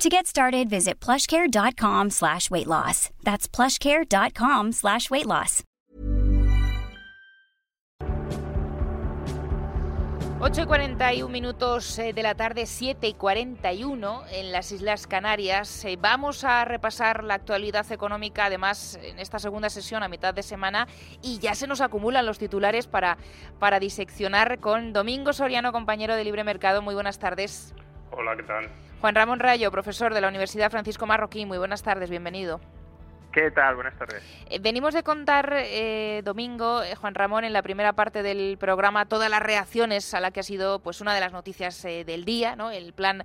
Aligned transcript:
To 0.00 0.08
get 0.08 0.26
started, 0.26 0.70
visit 0.70 0.98
plushcare.com 0.98 2.08
slash 2.08 2.50
weight 2.50 2.66
loss. 2.66 3.10
That's 3.22 3.46
plushcare.com 3.46 4.72
slash 4.72 5.10
weight 5.10 5.26
loss. 5.26 5.62
8 10.40 10.62
y 10.62 10.64
41 10.64 11.30
minutos 11.30 11.98
eh, 11.98 12.14
de 12.14 12.22
la 12.22 12.34
tarde, 12.34 12.64
7 12.64 13.08
y 13.08 13.12
41 13.12 14.22
en 14.32 14.52
las 14.52 14.72
Islas 14.72 15.06
Canarias. 15.06 15.84
Eh, 15.84 15.98
vamos 16.00 16.44
a 16.44 16.64
repasar 16.64 17.22
la 17.22 17.34
actualidad 17.34 17.92
económica, 17.92 18.46
además, 18.46 18.98
en 19.02 19.18
esta 19.18 19.38
segunda 19.38 19.68
sesión 19.68 20.02
a 20.02 20.08
mitad 20.08 20.32
de 20.32 20.42
semana, 20.42 20.88
y 21.20 21.40
ya 21.40 21.54
se 21.54 21.66
nos 21.66 21.82
acumulan 21.82 22.24
los 22.24 22.38
titulares 22.38 22.86
para, 22.86 23.18
para 23.58 23.78
diseccionar 23.78 24.60
con 24.60 24.94
Domingo 24.94 25.34
Soriano, 25.34 25.72
compañero 25.72 26.16
de 26.16 26.24
Libre 26.24 26.42
Mercado. 26.42 26.80
Muy 26.80 26.94
buenas 26.94 27.18
tardes. 27.18 27.74
Hola, 28.12 28.34
¿qué 28.34 28.44
tal? 28.44 28.89
Juan 29.00 29.14
Ramón 29.14 29.40
Rayo, 29.40 29.70
profesor 29.70 30.12
de 30.12 30.20
la 30.20 30.28
Universidad 30.28 30.70
Francisco 30.70 31.06
Marroquín. 31.06 31.48
Muy 31.48 31.56
buenas 31.56 31.82
tardes, 31.82 32.10
bienvenido. 32.10 32.60
¿Qué 33.32 33.52
tal? 33.52 33.76
Buenas 33.76 33.96
tardes. 33.96 34.24
Eh, 34.48 34.58
venimos 34.58 34.92
de 34.92 35.04
contar, 35.04 35.54
eh, 35.56 36.20
domingo, 36.24 36.82
eh, 36.82 36.96
Juan 36.96 37.14
Ramón, 37.14 37.44
en 37.44 37.52
la 37.52 37.62
primera 37.62 37.92
parte 37.92 38.24
del 38.24 38.58
programa, 38.58 39.06
todas 39.06 39.30
las 39.30 39.40
reacciones 39.40 40.12
a 40.14 40.20
la 40.20 40.32
que 40.32 40.40
ha 40.40 40.42
sido 40.42 40.80
pues 40.80 41.00
una 41.00 41.14
de 41.14 41.20
las 41.20 41.32
noticias 41.32 41.80
del 41.82 42.24
día, 42.24 42.56
¿no? 42.56 42.72
El 42.72 42.92
plan 42.92 43.24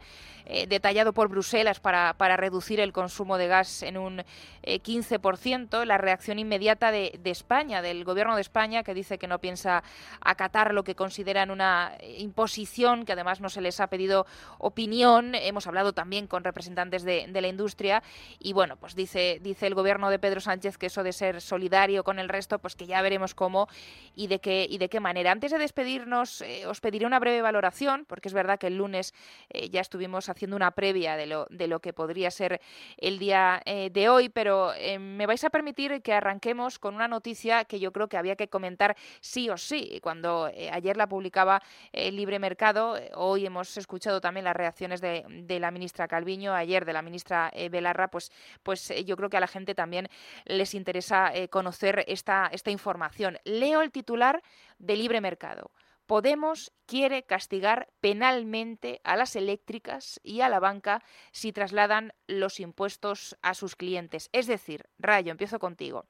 detallado 0.68 1.12
por 1.12 1.28
Bruselas 1.28 1.80
para, 1.80 2.14
para, 2.14 2.38
reducir 2.38 2.80
el 2.80 2.94
consumo 2.94 3.40
de 3.40 3.48
gas 3.48 3.82
en 3.82 3.98
un 3.98 4.24
15%, 4.64 5.86
la 5.86 5.98
reacción 5.98 6.38
inmediata 6.38 6.92
de, 6.92 7.20
de, 7.20 7.32
España, 7.32 7.82
del 7.82 8.04
gobierno 8.04 8.36
de 8.36 8.42
España, 8.42 8.84
que 8.84 8.94
dice 8.94 9.18
que 9.18 9.26
no 9.26 9.40
piensa 9.40 9.84
acatar 10.22 10.72
lo 10.72 10.84
que 10.84 10.94
consideran 10.94 11.50
una 11.50 11.94
imposición, 12.20 13.06
que 13.06 13.14
además 13.14 13.42
no 13.42 13.50
se 13.50 13.60
les 13.60 13.80
ha 13.80 13.88
pedido 13.88 14.28
opinión. 14.60 15.34
Hemos 15.34 15.66
hablado 15.66 15.94
también 15.94 16.28
con 16.28 16.44
representantes 16.44 17.02
de, 17.04 17.26
de 17.28 17.42
la 17.42 17.48
industria 17.48 18.04
y, 18.38 18.54
bueno, 18.54 18.76
pues 18.76 18.94
dice, 18.94 19.40
dice 19.42 19.66
el 19.66 19.74
gobierno 19.74 19.95
de 19.96 20.20
Pedro 20.20 20.42
Sánchez 20.42 20.78
que 20.78 20.88
eso 20.88 21.04
de 21.04 21.14
ser 21.14 21.42
solidario 21.42 22.04
con 22.04 22.20
el 22.20 22.30
resto, 22.30 22.60
pues 22.60 22.76
que 22.76 22.86
ya 22.86 23.02
veremos 23.02 23.34
cómo 23.34 23.68
y 24.14 24.28
de 24.28 24.40
qué 24.40 24.68
y 24.70 24.78
de 24.78 24.90
qué 24.90 25.00
manera. 25.00 25.32
Antes 25.32 25.52
de 25.52 25.58
despedirnos, 25.58 26.42
eh, 26.42 26.66
os 26.68 26.82
pediré 26.82 27.06
una 27.06 27.20
breve 27.20 27.42
valoración, 27.42 28.06
porque 28.06 28.28
es 28.28 28.34
verdad 28.34 28.60
que 28.60 28.68
el 28.68 28.78
lunes 28.78 29.14
eh, 29.50 29.70
ya 29.70 29.82
estuvimos 29.82 30.28
haciendo 30.30 30.56
una 30.56 30.72
previa 30.72 31.16
de 31.16 31.28
lo, 31.28 31.48
de 31.50 31.68
lo 31.68 31.80
que 31.80 31.94
podría 31.94 32.30
ser 32.32 32.62
el 32.98 33.20
día 33.20 33.62
eh, 33.66 33.90
de 33.92 34.10
hoy, 34.10 34.30
pero 34.30 34.74
me 35.00 35.26
vais 35.26 35.44
a 35.44 35.50
permitir 35.50 36.02
que 36.02 36.14
arranquemos 36.14 36.80
con 36.80 36.96
una 36.96 37.08
noticia 37.08 37.66
que 37.66 37.80
yo 37.80 37.92
creo 37.92 38.08
que 38.08 38.18
había 38.18 38.36
que 38.36 38.50
comentar 38.50 38.96
sí 39.22 39.50
o 39.50 39.58
sí. 39.58 40.00
Cuando 40.02 40.52
ayer 40.72 40.98
la 40.98 41.08
publicaba 41.08 41.62
Libre 41.94 42.40
Mercado, 42.40 42.98
hoy 43.14 43.46
hemos 43.46 43.78
escuchado 43.78 44.20
también 44.20 44.44
las 44.44 44.56
reacciones 44.56 45.02
de, 45.02 45.26
de 45.28 45.60
la 45.60 45.72
ministra 45.72 46.08
Calviño, 46.08 46.54
ayer 46.54 46.86
de 46.86 46.94
la 46.94 47.02
ministra 47.02 47.52
Belarra, 47.70 48.10
pues, 48.10 48.32
pues 48.64 48.94
yo 49.06 49.16
creo 49.16 49.30
que 49.30 49.38
a 49.38 49.40
la 49.40 49.48
gente 49.48 49.76
también 49.76 49.85
también 49.86 50.10
les 50.46 50.74
interesa 50.74 51.32
eh, 51.32 51.48
conocer 51.48 52.04
esta, 52.08 52.50
esta 52.52 52.72
información. 52.72 53.38
Leo 53.44 53.82
el 53.82 53.92
titular 53.92 54.42
de 54.80 54.96
Libre 54.96 55.22
Mercado. 55.22 55.70
Podemos 56.08 56.72
quiere 56.88 57.22
castigar 57.24 57.88
penalmente 58.02 59.00
a 59.04 59.16
las 59.16 59.36
eléctricas 59.36 60.20
y 60.24 60.42
a 60.42 60.50
la 60.50 60.60
banca 60.60 61.04
si 61.32 61.52
trasladan 61.52 62.14
los 62.26 62.60
impuestos 62.60 63.38
a 63.44 63.54
sus 63.54 63.76
clientes. 63.76 64.30
Es 64.32 64.48
decir, 64.48 64.86
Rayo, 64.98 65.32
empiezo 65.32 65.60
contigo. 65.60 66.06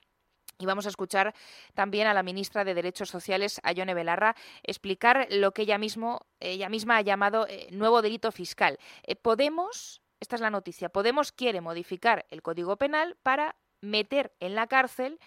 Y 0.58 0.66
vamos 0.66 0.86
a 0.86 0.90
escuchar 0.90 1.34
también 1.74 2.08
a 2.08 2.14
la 2.14 2.24
ministra 2.24 2.64
de 2.64 2.74
Derechos 2.74 3.10
Sociales, 3.10 3.60
Ayone 3.64 3.94
Belarra, 3.94 4.38
explicar 4.64 5.28
lo 5.32 5.52
que 5.52 5.64
ella, 5.64 5.78
mismo, 5.78 6.28
ella 6.40 6.70
misma 6.70 6.96
ha 6.96 7.02
llamado 7.02 7.46
eh, 7.50 7.68
nuevo 7.72 8.02
delito 8.02 8.32
fiscal. 8.32 8.80
Eh, 9.04 9.18
Podemos, 9.18 10.02
esta 10.22 10.36
es 10.36 10.42
la 10.42 10.50
noticia, 10.50 10.88
Podemos 10.88 11.34
quiere 11.34 11.60
modificar 11.60 12.26
el 12.30 12.42
Código 12.42 12.78
Penal 12.78 13.18
para 13.22 13.58
meter 13.86 14.34
en 14.40 14.56
la 14.56 14.68
cárcel 14.68 15.20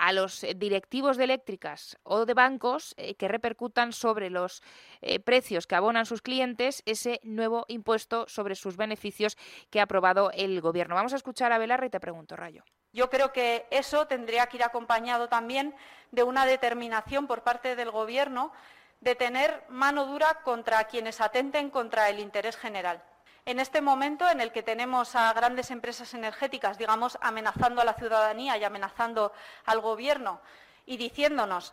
a 0.00 0.12
los 0.12 0.42
eh, 0.42 0.54
directivos 0.54 1.16
de 1.16 1.24
eléctricas 1.24 1.98
o 2.02 2.24
de 2.24 2.34
bancos 2.34 2.94
eh, 2.96 3.14
que 3.14 3.28
repercutan 3.28 3.92
sobre 3.92 4.30
los 4.30 4.62
eh, 5.02 5.20
precios 5.20 5.66
que 5.66 5.74
abonan 5.74 6.06
sus 6.06 6.22
clientes 6.22 6.82
ese 6.86 7.20
nuevo 7.22 7.66
impuesto 7.68 8.26
sobre 8.26 8.54
sus 8.54 8.76
beneficios 8.76 9.36
que 9.68 9.78
ha 9.78 9.84
aprobado 9.84 10.30
el 10.32 10.60
Gobierno. 10.60 10.94
Vamos 10.94 11.12
a 11.12 11.16
escuchar 11.16 11.52
a 11.52 11.58
Belarra 11.58 11.86
y 11.86 11.90
te 11.90 12.00
pregunto, 12.00 12.34
Rayo. 12.34 12.64
Yo 12.92 13.10
creo 13.10 13.32
que 13.32 13.66
eso 13.70 14.06
tendría 14.06 14.46
que 14.46 14.56
ir 14.56 14.64
acompañado 14.64 15.28
también 15.28 15.74
de 16.10 16.22
una 16.22 16.46
determinación 16.46 17.26
por 17.26 17.42
parte 17.42 17.76
del 17.76 17.90
Gobierno 17.90 18.52
de 19.00 19.14
tener 19.14 19.64
mano 19.68 20.06
dura 20.06 20.40
contra 20.44 20.84
quienes 20.84 21.20
atenten 21.20 21.70
contra 21.70 22.08
el 22.08 22.18
interés 22.18 22.56
general 22.56 23.02
en 23.44 23.60
este 23.60 23.80
momento 23.80 24.28
en 24.28 24.40
el 24.40 24.52
que 24.52 24.62
tenemos 24.62 25.16
a 25.16 25.32
grandes 25.32 25.70
empresas 25.70 26.14
energéticas, 26.14 26.78
digamos, 26.78 27.18
amenazando 27.20 27.80
a 27.80 27.84
la 27.84 27.94
ciudadanía 27.94 28.56
y 28.56 28.64
amenazando 28.64 29.32
al 29.66 29.80
Gobierno 29.80 30.40
y 30.86 30.96
diciéndonos 30.96 31.72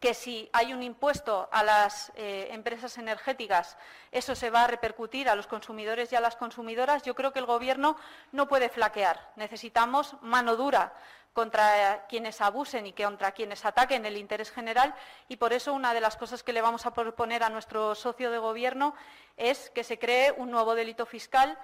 que 0.00 0.14
si 0.14 0.48
hay 0.52 0.72
un 0.72 0.82
impuesto 0.82 1.48
a 1.50 1.62
las 1.62 2.12
eh, 2.16 2.48
empresas 2.50 2.98
energéticas, 2.98 3.76
eso 4.12 4.34
se 4.34 4.50
va 4.50 4.64
a 4.64 4.66
repercutir 4.66 5.28
a 5.28 5.34
los 5.34 5.46
consumidores 5.46 6.12
y 6.12 6.16
a 6.16 6.20
las 6.20 6.36
consumidoras, 6.36 7.02
yo 7.02 7.14
creo 7.14 7.32
que 7.32 7.38
el 7.38 7.46
Gobierno 7.46 7.96
no 8.32 8.46
puede 8.46 8.68
flaquear. 8.68 9.32
Necesitamos 9.36 10.16
mano 10.20 10.56
dura 10.56 10.92
contra 11.36 12.06
quienes 12.08 12.40
abusen 12.40 12.86
y 12.86 12.94
contra 12.94 13.32
quienes 13.32 13.66
ataquen 13.66 14.06
el 14.06 14.16
interés 14.16 14.50
general 14.50 14.94
y 15.28 15.36
por 15.36 15.52
eso 15.52 15.74
una 15.74 15.92
de 15.92 16.00
las 16.00 16.16
cosas 16.16 16.42
que 16.42 16.54
le 16.54 16.62
vamos 16.62 16.86
a 16.86 16.94
proponer 16.94 17.42
a 17.42 17.50
nuestro 17.50 17.94
socio 17.94 18.30
de 18.30 18.38
Gobierno 18.38 18.94
es 19.36 19.68
que 19.68 19.84
se 19.84 19.98
cree 19.98 20.32
un 20.32 20.50
nuevo 20.50 20.74
delito 20.74 21.04
fiscal 21.04 21.58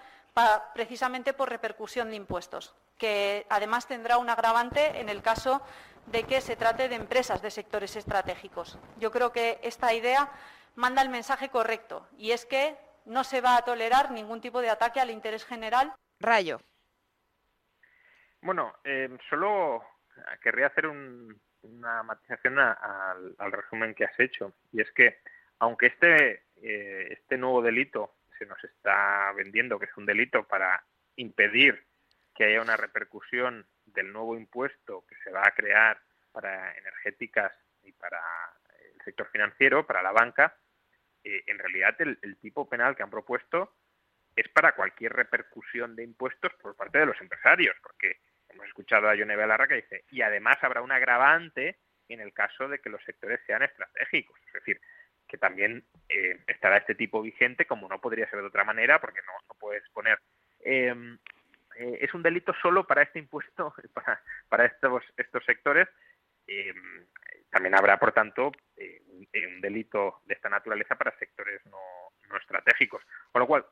precisamente 0.74 1.32
por 1.32 1.48
repercusión 1.48 2.10
de 2.10 2.16
impuestos, 2.16 2.74
que 2.98 3.46
además 3.48 3.86
tendrá 3.86 4.18
un 4.18 4.28
agravante 4.28 5.00
en 5.00 5.08
el 5.08 5.22
caso 5.22 5.62
de 6.04 6.24
que 6.24 6.42
se 6.42 6.54
trate 6.54 6.90
de 6.90 6.96
empresas 6.96 7.40
de 7.40 7.50
sectores 7.50 7.96
estratégicos. 7.96 8.76
Yo 8.98 9.10
creo 9.10 9.32
que 9.32 9.58
esta 9.62 9.94
idea 9.94 10.30
manda 10.74 11.00
el 11.00 11.08
mensaje 11.08 11.48
correcto 11.48 12.06
y 12.18 12.32
es 12.32 12.44
que 12.44 12.76
no 13.06 13.24
se 13.24 13.40
va 13.40 13.56
a 13.56 13.64
tolerar 13.64 14.10
ningún 14.10 14.42
tipo 14.42 14.60
de 14.60 14.68
ataque 14.68 15.00
al 15.00 15.10
interés 15.10 15.46
general. 15.46 15.94
Rayo. 16.20 16.60
Bueno, 18.42 18.75
eh, 18.82 19.08
solo 19.30 19.84
querría 20.42 20.66
hacer 20.66 20.88
una 20.88 22.03
matización 22.03 22.58
al, 22.58 23.53
resumen 23.53 23.94
que 23.94 24.04
has 24.04 24.19
hecho. 24.19 24.53
Y 24.72 24.80
es 24.80 24.91
que, 24.92 25.20
aunque 25.60 25.86
este, 25.86 26.42
eh, 26.56 27.08
este 27.10 27.38
nuevo 27.38 27.62
delito 27.62 28.16
se 28.36 28.47
nos 28.47 28.62
está 28.64 29.32
vendiendo, 29.36 29.78
que 29.78 29.86
es 29.86 29.97
un 29.97 30.06
delito 30.06 30.42
para 30.44 30.84
impedir 31.16 31.84
que 32.34 32.44
haya 32.44 32.62
una 32.62 32.76
repercusión 32.76 33.64
del 33.86 34.12
nuevo 34.12 34.36
impuesto 34.36 35.04
que 35.06 35.14
se 35.22 35.31
va 35.31 35.42
a 35.47 35.54
crear 35.54 36.00
para 36.32 36.76
energéticas 36.76 37.52
y 37.84 37.92
para 37.92 38.20
el 38.94 39.00
sector 39.04 39.28
financiero, 39.31 39.86
para 39.86 40.02
la 40.02 40.10
banca, 40.10 40.56
eh, 41.22 41.44
en 41.47 41.58
realidad 41.58 41.94
el, 42.00 42.19
el, 42.22 42.36
tipo 42.38 42.69
penal 42.69 42.97
que 42.97 43.04
han 43.04 43.10
propuesto 43.10 43.76
es 44.34 44.48
para 44.48 44.75
cualquier 44.75 45.12
repercusión 45.12 45.94
de 45.94 46.02
impuestos 46.02 46.52
por 46.54 46.75
parte 46.75 46.98
de 46.98 47.06
los 47.06 47.20
empresarios, 47.20 47.76
porque 47.82 48.19
hemos 48.52 48.66
escuchado 48.66 49.08
a 49.08 49.14
Yone 49.14 49.36
Belarra 49.36 49.66
que 49.66 49.76
dice, 49.76 50.04
y 50.10 50.22
además 50.22 50.56
habrá 50.62 50.82
un 50.82 50.92
agravante 50.92 51.78
en 52.08 52.20
el 52.20 52.32
caso 52.32 52.69
de 52.69 52.78
que 52.78 52.90
los 52.90 53.02
sectores 53.04 53.40
sean 53.46 53.62
estratégicos, 53.62 54.38
es 54.46 54.52
decir, 54.52 54.81
que 55.26 55.38
también 55.38 55.84
eh, 56.08 56.38
estará 56.46 56.76
este 56.76 56.94
tipo 56.94 57.22
vigente, 57.22 57.64
como 57.64 57.88
no 57.88 58.00
podría 58.00 58.28
ser 58.28 58.40
de 58.40 58.46
otra 58.46 58.64
manera, 58.64 59.00
porque 59.00 59.20
no, 59.26 59.32
puedes 59.58 59.88
poner... 59.90 60.19
Em, 60.60 61.19
eh, 61.76 61.99
es 62.02 62.12
un 62.12 62.22
delito 62.22 62.52
solo 62.60 62.87
para 62.87 63.02
este 63.02 63.19
impuesto, 63.19 63.75
para, 63.94 64.22
para 64.49 64.66
estos, 64.66 65.02
estos 65.16 65.43
sectores. 65.44 65.88
Em, 66.46 67.06
también 67.50 67.75
habrá, 67.75 67.99
por 67.99 68.12
tanto, 68.12 68.52
eh, 68.76 69.00
un, 69.08 69.60
delito 69.62 70.20
de 70.26 70.34
esta 70.34 70.50
naturaleza 70.50 70.96
para 70.96 71.16
sectores 71.19 71.64
no, 71.66 71.78
no 72.28 72.37
estratégicos. 72.37 73.02
Con 73.31 73.40
lo 73.40 73.46
cual, 73.46 73.64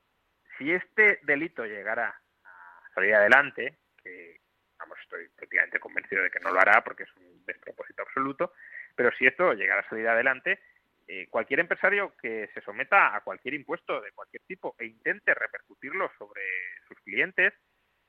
si 0.57 0.73
este 0.73 1.19
delito 1.25 1.67
llegara 1.67 2.09
a 2.45 2.91
salir 2.95 3.15
adelante, 3.15 3.79
que, 4.03 4.40
vamos, 4.81 4.99
estoy 5.03 5.29
prácticamente 5.37 5.79
convencido 5.79 6.23
de 6.23 6.31
que 6.31 6.41
no 6.41 6.51
lo 6.51 6.61
hará 6.61 6.83
porque 6.83 7.05
es 7.05 7.17
un 7.17 7.45
despropósito 7.45 8.03
absoluto, 8.03 8.53
pero 8.97 9.11
si 9.17 9.27
esto 9.27 9.53
llegara 9.53 9.83
a 9.83 9.89
salir 9.89 10.09
adelante, 10.09 10.59
eh, 11.07 11.29
cualquier 11.29 11.61
empresario 11.61 12.15
que 12.21 12.49
se 12.55 12.61
someta 12.63 13.15
a 13.15 13.21
cualquier 13.21 13.55
impuesto 13.55 14.01
de 14.01 14.13
cualquier 14.13 14.43
tipo 14.45 14.75
e 14.79 14.87
intente 14.87 15.35
repercutirlo 15.35 16.11
sobre 16.19 16.43
sus 16.89 16.99
clientes, 17.01 17.53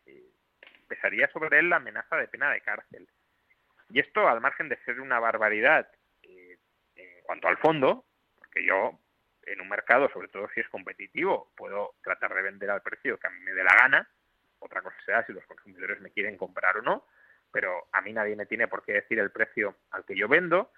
eh, 0.05 0.31
pesaría 0.87 1.27
sobre 1.29 1.59
él 1.59 1.69
la 1.69 1.77
amenaza 1.77 2.15
de 2.17 2.27
pena 2.27 2.51
de 2.51 2.61
cárcel. 2.61 3.07
Y 3.89 3.99
esto, 3.99 4.27
al 4.27 4.39
margen 4.39 4.69
de 4.69 4.77
ser 4.83 5.01
una 5.01 5.19
barbaridad 5.19 5.89
eh, 6.23 6.57
en 6.95 7.23
cuanto 7.23 7.47
al 7.47 7.57
fondo, 7.57 8.05
porque 8.37 8.63
yo 8.63 8.99
en 9.43 9.59
un 9.59 9.69
mercado, 9.69 10.09
sobre 10.13 10.27
todo 10.27 10.47
si 10.53 10.61
es 10.61 10.69
competitivo, 10.69 11.51
puedo 11.57 11.95
tratar 12.03 12.33
de 12.33 12.43
vender 12.43 12.69
al 12.69 12.81
precio 12.81 13.17
que 13.17 13.27
a 13.27 13.31
mí 13.31 13.39
me 13.39 13.53
dé 13.53 13.63
la 13.63 13.75
gana, 13.81 14.09
otra 14.61 14.81
cosa 14.81 14.95
será 15.05 15.25
si 15.25 15.33
los 15.33 15.45
consumidores 15.45 15.99
me 15.99 16.11
quieren 16.11 16.37
comprar 16.37 16.77
o 16.77 16.81
no, 16.81 17.05
pero 17.51 17.87
a 17.91 18.01
mí 18.01 18.13
nadie 18.13 18.35
me 18.35 18.45
tiene 18.45 18.67
por 18.67 18.83
qué 18.83 18.93
decir 18.93 19.19
el 19.19 19.31
precio 19.31 19.75
al 19.91 20.05
que 20.05 20.15
yo 20.15 20.27
vendo, 20.27 20.71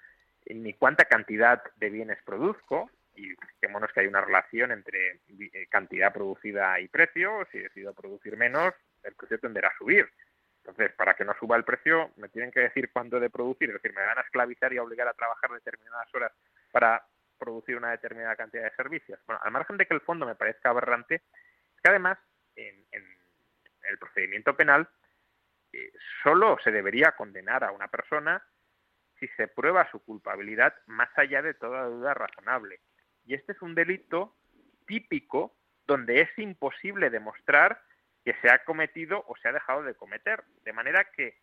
ni 0.48 0.74
cuánta 0.74 1.06
cantidad 1.06 1.64
de 1.76 1.90
bienes 1.90 2.18
produzco, 2.24 2.90
y 3.16 3.36
fijémonos 3.36 3.92
que 3.94 4.02
hay 4.02 4.08
una 4.08 4.22
relación 4.22 4.72
entre 4.72 5.22
eh, 5.28 5.68
cantidad 5.70 6.12
producida 6.12 6.80
y 6.80 6.88
precio, 6.88 7.48
si 7.52 7.60
decido 7.60 7.94
producir 7.94 8.36
menos, 8.38 8.74
el 9.04 9.14
precio 9.14 9.38
tenderá 9.40 9.70
a 9.70 9.78
subir. 9.78 10.10
Entonces, 10.58 10.94
para 10.94 11.14
que 11.14 11.26
no 11.26 11.36
suba 11.40 11.58
el 11.58 11.64
precio, 11.64 12.12
me 12.16 12.30
tienen 12.30 12.50
que 12.50 12.62
decir 12.62 12.90
cuándo 12.92 13.20
de 13.20 13.30
producir, 13.30 13.70
es 13.70 13.76
decir, 13.76 13.94
me 13.94 14.06
van 14.06 14.18
a 14.18 14.22
esclavizar 14.22 14.74
y 14.74 14.80
obligar 14.80 15.08
a 15.08 15.14
trabajar 15.14 15.52
determinadas 15.52 16.14
horas 16.16 16.32
para 16.72 17.06
producir 17.38 17.76
una 17.76 17.92
determinada 17.92 18.36
cantidad 18.36 18.64
de 18.64 18.76
servicios. 18.76 19.20
Bueno, 19.28 19.42
al 19.44 19.52
margen 19.52 19.78
de 19.78 19.86
que 19.86 19.94
el 19.94 20.02
fondo 20.02 20.26
me 20.26 20.36
parezca 20.36 20.70
aberrante, 20.70 21.16
es 21.16 21.82
que 21.84 21.90
además 21.90 22.18
en, 22.56 22.86
el 23.90 23.98
procedimiento 23.98 24.56
penal 24.56 24.88
eh, 25.72 25.92
solo 26.22 26.58
se 26.64 26.72
debería 26.72 27.14
condenar 27.14 27.64
a 27.64 27.72
una 27.72 27.88
persona 27.88 28.44
si 29.20 29.28
se 29.30 29.48
prueba 29.48 29.90
su 29.92 30.04
culpabilidad 30.04 30.76
más 30.86 31.10
allá 31.18 31.42
de 31.42 31.54
toda 31.54 31.86
duda 31.86 32.14
razonable. 32.14 32.82
Y 33.26 33.34
este 33.34 33.54
es 33.54 33.62
un 33.62 33.74
delito 33.74 34.36
típico 34.86 35.56
donde 35.86 36.22
es 36.22 36.30
imposible 36.38 37.10
demostrar 37.10 37.82
que 38.24 38.34
se 38.42 38.50
ha 38.50 38.64
cometido 38.64 39.24
o 39.28 39.36
se 39.38 39.50
ha 39.50 39.54
dejado 39.54 39.84
de 39.84 39.96
cometer. 39.96 40.44
De 40.64 40.74
manera 40.74 41.06
que 41.06 41.38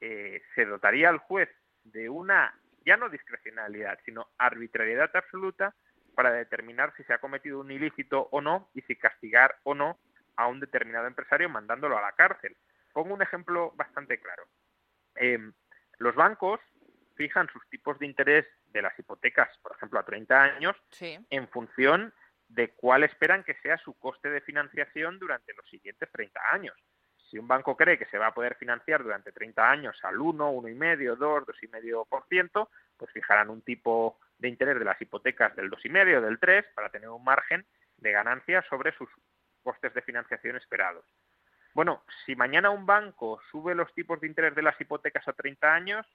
eh, 0.00 0.42
se 0.54 0.64
dotaría 0.66 1.08
al 1.08 1.18
juez 1.18 1.48
de 1.84 2.08
una, 2.08 2.58
ya 2.84 2.96
no 2.96 3.08
discrecionalidad, 3.08 3.98
sino 4.04 4.28
arbitrariedad 4.38 5.10
absoluta 5.14 5.74
para 6.14 6.32
determinar 6.32 6.92
si 6.96 7.04
se 7.04 7.12
ha 7.12 7.18
cometido 7.18 7.60
un 7.60 7.70
ilícito 7.70 8.28
o 8.32 8.40
no 8.40 8.70
y 8.74 8.82
si 8.82 8.96
castigar 8.96 9.56
o 9.62 9.74
no 9.74 9.98
a 10.36 10.46
un 10.46 10.60
determinado 10.60 11.06
empresario 11.06 11.48
mandándolo 11.48 11.98
a 11.98 12.02
la 12.02 12.12
cárcel. 12.12 12.56
Pongo 12.92 13.14
un 13.14 13.22
ejemplo 13.22 13.72
bastante 13.76 14.20
claro. 14.20 14.44
Em, 15.14 15.52
los 15.98 16.14
bancos 16.14 16.60
fijan 17.16 17.48
sus 17.48 17.66
tipos 17.68 17.98
de 17.98 18.06
interés 18.06 18.46
de 18.72 18.82
las 18.82 18.98
hipotecas, 18.98 19.48
por 19.62 19.72
ejemplo, 19.72 19.98
a 19.98 20.04
30 20.04 20.42
años, 20.42 20.76
en 21.30 21.48
función 21.48 22.12
de 22.48 22.70
cuál 22.74 23.04
esperan 23.04 23.42
que 23.42 23.54
sea 23.54 23.78
su 23.78 23.98
coste 23.98 24.30
de 24.30 24.40
financiación 24.40 25.18
durante 25.18 25.54
los 25.54 25.68
siguientes 25.68 26.10
30 26.12 26.40
años. 26.52 26.76
Si 27.30 27.38
un 27.38 27.48
banco 27.48 27.76
cree 27.76 27.98
que 27.98 28.06
se 28.06 28.18
va 28.18 28.28
a 28.28 28.34
poder 28.34 28.54
financiar 28.54 29.02
durante 29.02 29.32
30 29.32 29.68
años 29.68 29.98
al 30.04 30.20
1, 30.20 30.52
1,5, 30.52 31.16
2, 31.16 31.46
2,5%, 31.46 32.68
pues 32.96 33.10
fijarán 33.12 33.50
un 33.50 33.62
tipo 33.62 34.20
de 34.38 34.48
interés 34.48 34.78
de 34.78 34.84
las 34.84 35.00
hipotecas 35.00 35.56
del 35.56 35.70
2,5 35.70 36.18
o 36.18 36.20
del 36.20 36.38
3 36.38 36.66
para 36.74 36.90
tener 36.90 37.08
un 37.08 37.24
margen 37.24 37.66
de 37.96 38.12
ganancia 38.12 38.62
sobre 38.68 38.92
sus 38.92 39.08
costes 39.66 39.92
de 39.92 40.02
financiación 40.02 40.54
esperados. 40.56 41.04
Bueno, 41.74 42.04
si 42.24 42.36
mañana 42.36 42.70
un 42.70 42.86
banco 42.86 43.40
sube 43.50 43.74
los 43.74 43.92
tipos 43.94 44.20
de 44.20 44.28
interés 44.28 44.54
de 44.54 44.62
las 44.62 44.80
hipotecas 44.80 45.26
a 45.26 45.32
30 45.32 45.74
años, 45.74 46.06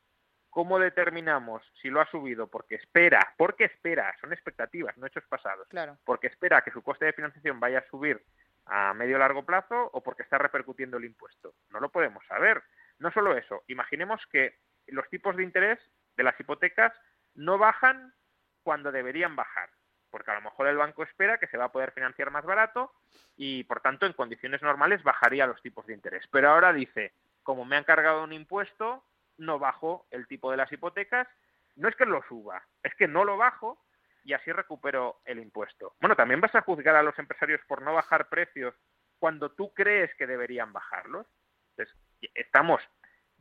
¿Cómo 0.51 0.80
determinamos 0.80 1.63
si 1.81 1.89
lo 1.89 2.01
ha 2.01 2.12
subido? 2.12 2.48
Porque 2.48 2.75
espera, 2.75 3.33
porque 3.38 3.63
espera, 3.63 4.13
son 4.19 4.33
expectativas, 4.33 4.98
no 4.98 5.07
hechos 5.07 5.24
pasados. 5.30 5.65
Claro. 5.69 5.98
Porque 6.03 6.27
espera 6.27 6.62
que 6.62 6.71
su 6.71 6.83
coste 6.83 7.06
de 7.06 7.13
financiación 7.13 7.62
vaya 7.62 7.80
a 7.80 7.89
subir 7.89 8.21
a 8.65 8.94
medio 8.94 9.15
o 9.15 9.19
largo 9.19 9.45
plazo 9.45 9.89
o 9.94 10.03
porque 10.03 10.24
está 10.24 10.38
repercutiendo 10.38 10.98
el 10.98 11.06
impuesto. 11.06 11.53
No 11.69 11.80
lo 11.80 11.89
podemos 11.89 12.25
saber. 12.27 12.62
No 13.00 13.12
solo 13.12 13.38
eso, 13.38 13.63
imaginemos 13.68 14.21
que 14.30 14.59
los 14.88 15.07
tipos 15.07 15.38
de 15.38 15.44
interés 15.44 15.80
de 16.18 16.24
las 16.24 16.38
hipotecas 16.38 16.92
no 17.33 17.57
bajan 17.57 18.13
cuando 18.62 18.92
deberían 18.92 19.38
bajar, 19.38 19.69
porque 20.11 20.31
a 20.31 20.35
lo 20.35 20.41
mejor 20.41 20.67
el 20.67 20.77
banco 20.77 21.03
espera 21.03 21.37
que 21.37 21.47
se 21.47 21.57
va 21.57 21.65
a 21.65 21.71
poder 21.71 21.91
financiar 21.91 22.29
más 22.29 22.45
barato 22.45 22.91
y 23.37 23.63
por 23.63 23.81
tanto 23.81 24.05
en 24.05 24.13
condiciones 24.13 24.61
normales 24.61 25.01
bajaría 25.03 25.47
los 25.47 25.61
tipos 25.61 25.87
de 25.87 25.93
interés. 25.93 26.27
Pero 26.31 26.49
ahora 26.49 26.73
dice, 26.73 27.13
como 27.43 27.65
me 27.65 27.77
han 27.77 27.83
cargado 27.83 28.23
un 28.23 28.33
impuesto, 28.33 29.03
no 29.37 29.57
bajo 29.57 30.05
el 30.11 30.27
tipo 30.27 30.51
de 30.51 30.57
las 30.57 30.71
hipotecas, 30.71 31.27
no 31.75 31.87
es 31.87 31.95
que 31.95 32.05
lo 32.05 32.21
suba, 32.23 32.63
es 32.83 32.93
que 32.95 33.07
no 33.07 33.23
lo 33.23 33.37
bajo 33.37 33.83
y 34.23 34.33
así 34.33 34.51
recupero 34.51 35.21
el 35.25 35.39
impuesto. 35.39 35.95
Bueno, 35.99 36.15
también 36.15 36.41
vas 36.41 36.53
a 36.53 36.61
juzgar 36.61 36.95
a 36.95 37.03
los 37.03 37.17
empresarios 37.17 37.61
por 37.67 37.81
no 37.81 37.93
bajar 37.93 38.29
precios 38.29 38.75
cuando 39.17 39.51
tú 39.51 39.73
crees 39.73 40.13
que 40.15 40.27
deberían 40.27 40.73
bajarlos. 40.73 41.25
Entonces, 41.71 41.95
estamos 42.35 42.81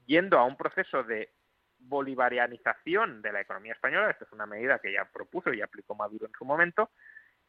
yendo 0.06 0.38
a 0.38 0.44
un 0.44 0.56
proceso 0.56 1.02
de 1.02 1.32
bolivarianización 1.80 3.22
de 3.22 3.32
la 3.32 3.40
economía 3.40 3.72
española, 3.72 4.10
esta 4.10 4.24
es 4.24 4.32
una 4.32 4.46
medida 4.46 4.78
que 4.78 4.92
ya 4.92 5.04
propuso 5.04 5.52
y 5.52 5.60
aplicó 5.60 5.94
Maduro 5.94 6.26
en 6.26 6.32
su 6.32 6.44
momento, 6.44 6.90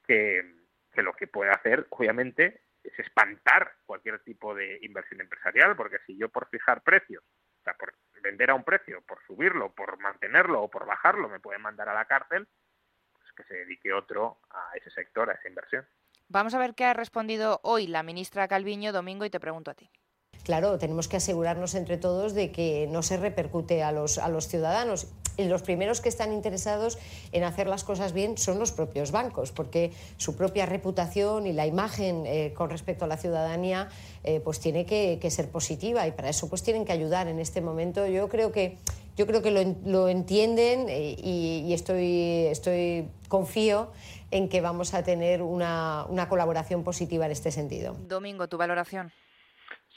que, 0.06 0.42
lo 0.95 1.13
que 1.13 1.28
puede 1.28 1.51
hacer, 1.51 1.88
obviamente, 1.89 2.62
es 2.83 2.98
espantar 3.00 3.74
cualquier 3.86 4.19
tipo 4.24 4.56
de 4.56 4.80
inversión 4.81 5.22
empresarial, 5.22 5.75
porque 5.75 6.00
si 6.06 6.18
yo 6.18 6.30
por 6.30 6.50
fijar 6.50 6.81
precios, 6.81 7.24
o 7.24 7.63
sea, 7.63 7.74
por 7.75 7.94
vender 8.22 8.50
a 8.50 8.56
un 8.56 8.63
precio, 8.63 9.01
por 9.01 9.24
subirlo, 9.25 9.74
por 9.74 10.00
mantenerlo 10.00 10.63
o 10.63 10.69
por 10.69 10.86
bajarlo, 10.86 11.30
me 11.30 11.39
pueden 11.39 11.62
mandar 11.62 11.89
a 11.89 11.94
la 11.94 12.06
cárcel, 12.06 12.48
pues 13.13 13.31
que 13.34 13.44
se 13.44 13.54
dedique 13.54 13.94
otro 13.94 14.39
a 14.50 14.75
ese 14.75 14.89
sector, 14.92 15.30
a 15.30 15.34
esa 15.34 15.48
inversión. 15.48 15.86
Vamos 16.27 16.54
a 16.54 16.60
ver 16.60 16.75
qué 16.75 16.86
ha 16.86 16.94
respondido 16.94 17.60
hoy 17.63 17.88
la 17.88 18.04
ministra 18.04 18.48
Calviño 18.48 18.94
Domingo 18.94 19.25
y 19.25 19.30
te 19.30 19.39
pregunto 19.39 19.72
a 19.72 19.74
ti. 19.74 19.92
Claro, 20.43 20.77
tenemos 20.77 21.07
que 21.07 21.17
asegurarnos 21.17 21.75
entre 21.75 21.97
todos 21.97 22.33
de 22.33 22.51
que 22.51 22.88
no 22.89 23.03
se 23.03 23.17
repercute 23.17 23.83
a 23.83 23.91
los, 23.91 24.17
a 24.17 24.27
los 24.29 24.47
ciudadanos. 24.47 25.07
Y 25.38 25.45
los 25.45 25.61
primeros 25.61 26.01
que 26.01 26.09
están 26.09 26.33
interesados 26.33 26.97
en 27.31 27.43
hacer 27.43 27.67
las 27.67 27.83
cosas 27.83 28.11
bien 28.11 28.38
son 28.38 28.59
los 28.59 28.71
propios 28.71 29.11
bancos, 29.11 29.51
porque 29.51 29.91
su 30.17 30.35
propia 30.35 30.65
reputación 30.65 31.47
y 31.47 31.53
la 31.53 31.65
imagen 31.65 32.25
eh, 32.25 32.53
con 32.55 32.69
respecto 32.69 33.05
a 33.05 33.07
la 33.07 33.17
ciudadanía 33.17 33.89
eh, 34.23 34.41
pues 34.41 34.59
tiene 34.59 34.85
que, 34.85 35.19
ser 35.31 35.49
positiva 35.49 36.05
y 36.07 36.11
para 36.11 36.29
eso 36.29 36.49
pues 36.49 36.63
tienen 36.63 36.83
que 36.83 36.91
ayudar 36.91 37.27
en 37.27 37.39
este 37.39 37.61
momento. 37.61 38.05
Yo 38.07 38.27
creo 38.27 38.51
que, 38.51 38.77
yo 39.15 39.25
creo 39.25 39.41
que 39.41 39.51
lo, 39.85 40.09
entienden 40.09 40.88
eh, 40.89 41.15
y, 41.17 41.71
estoy, 41.73 42.47
estoy 42.47 43.07
confío 43.29 43.91
en 44.31 44.49
que 44.49 44.59
vamos 44.59 44.93
a 44.93 45.03
tener 45.03 45.41
una, 45.41 46.05
una 46.09 46.27
colaboración 46.27 46.83
positiva 46.83 47.25
en 47.25 47.31
este 47.31 47.51
sentido. 47.51 47.95
Domingo, 48.07 48.49
tu 48.49 48.57
valoración. 48.57 49.13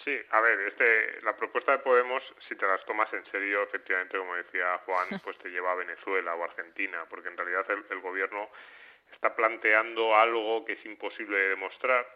Sí, 0.05 0.21
a 0.33 0.41
ver, 0.43 0.61
este, 0.61 1.23
la 1.23 1.35
propuesta 1.35 1.73
de 1.73 1.79
Podemos, 1.79 2.23
si 2.47 2.55
te 2.57 2.67
las 2.67 2.85
tomas 2.85 3.11
en 3.15 3.25
serio, 3.31 3.63
efectivamente, 3.63 4.19
como 4.19 4.35
decía 4.35 4.79
Juan, 4.85 5.09
pues 5.25 5.39
te 5.39 5.49
lleva 5.49 5.73
a 5.73 5.77
Venezuela 5.77 6.35
o 6.35 6.45
Argentina, 6.45 7.07
porque 7.09 7.29
en 7.29 7.37
realidad 7.39 7.65
el, 7.71 8.01
gobierno 8.01 8.51
está 9.13 9.35
planteando 9.35 10.15
algo 10.15 10.63
que 10.67 10.75
es 10.75 10.85
imposible 10.85 11.39
de 11.39 11.49
demostrar, 11.51 12.07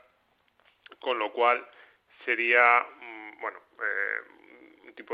con 1.00 1.18
lo 1.18 1.33
cual 1.33 1.66
sería, 2.26 2.87
mm, 3.00 3.40
bueno, 3.40 3.59
eh, 3.83 3.98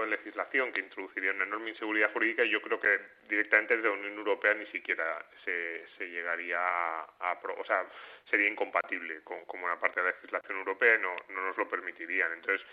de 0.03 0.09
legislación 0.09 0.73
que 0.73 0.81
introduciría 0.81 1.33
una 1.33 1.45
enorme 1.45 1.71
inseguridad 1.71 2.13
jurídica 2.13 2.45
y 2.45 2.51
yo 2.51 2.61
creo 2.63 2.81
que 2.81 3.01
directamente 3.29 3.77
desde 3.77 3.89
la 3.89 3.95
Unión 3.95 4.15
Europea 4.15 4.55
ni 4.55 4.67
siquiera 4.67 5.25
se, 5.45 5.87
se 5.97 6.09
llegaría 6.09 6.59
a, 6.61 7.39
o 7.59 7.65
sea, 7.65 7.87
sería 8.31 8.49
incompatible 8.49 9.23
con, 9.23 9.45
con, 9.45 9.63
una 9.63 9.79
parte 9.79 10.01
de 10.01 10.07
la 10.07 10.13
legislación 10.13 10.59
europea 10.59 10.97
y 10.97 10.99
no, 10.99 11.15
no 11.31 11.47
nos 11.47 11.57
lo 11.57 11.69
permitirían. 11.69 12.33
Entonces, 12.33 12.67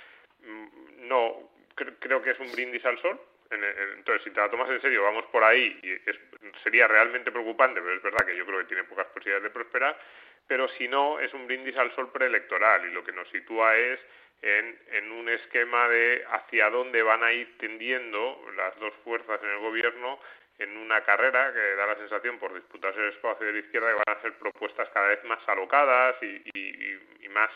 mm, 0.43 1.07
no, 1.07 1.51
creo 1.75 2.21
que 2.21 2.31
es 2.31 2.39
un 2.39 2.51
brindis 2.51 2.85
al 2.85 2.99
sol. 3.01 3.19
Entonces, 3.51 4.23
si 4.23 4.31
te 4.31 4.39
la 4.39 4.49
tomas 4.49 4.69
en 4.69 4.81
serio, 4.81 5.03
vamos 5.03 5.25
por 5.25 5.43
ahí 5.43 5.77
y 5.83 6.59
sería 6.63 6.87
realmente 6.87 7.31
preocupante, 7.31 7.81
pero 7.81 7.95
es 7.95 8.01
verdad 8.01 8.25
que 8.25 8.35
yo 8.35 8.45
creo 8.45 8.59
que 8.59 8.65
tiene 8.65 8.85
pocas 8.85 9.07
posibilidades 9.07 9.43
de 9.43 9.49
prosperar, 9.49 9.99
pero 10.47 10.69
si 10.69 10.87
no, 10.87 11.19
es 11.19 11.33
un 11.33 11.47
brindis 11.47 11.75
al 11.75 11.93
sol 11.93 12.11
preelectoral 12.13 12.85
y 12.85 12.93
lo 12.93 13.03
que 13.03 13.11
nos 13.11 13.27
sitúa 13.29 13.75
es 13.75 13.99
en, 14.41 14.79
en, 14.91 15.11
un 15.11 15.29
esquema 15.29 15.87
de 15.87 16.25
hacia 16.31 16.69
dónde 16.69 17.03
van 17.03 17.23
a 17.23 17.31
ir 17.31 17.57
tendiendo 17.57 18.41
las 18.55 18.77
dos 18.79 18.93
fuerzas 19.03 19.41
en 19.43 19.49
el 19.49 19.59
gobierno 19.59 20.19
en 20.57 20.77
una 20.77 21.01
carrera 21.03 21.51
que 21.53 21.75
da 21.75 21.87
la 21.87 21.95
sensación 21.95 22.37
por 22.37 22.53
disputarse 22.53 22.99
el 22.99 23.09
espacio 23.09 23.47
de 23.47 23.53
la 23.53 23.59
izquierda 23.59 23.89
que 23.89 24.01
van 24.05 24.17
a 24.17 24.21
ser 24.21 24.33
propuestas 24.33 24.89
cada 24.89 25.07
vez 25.07 25.23
más 25.23 25.39
alocadas 25.47 26.15
y, 26.21 26.41
y, 26.53 27.29
más 27.29 27.49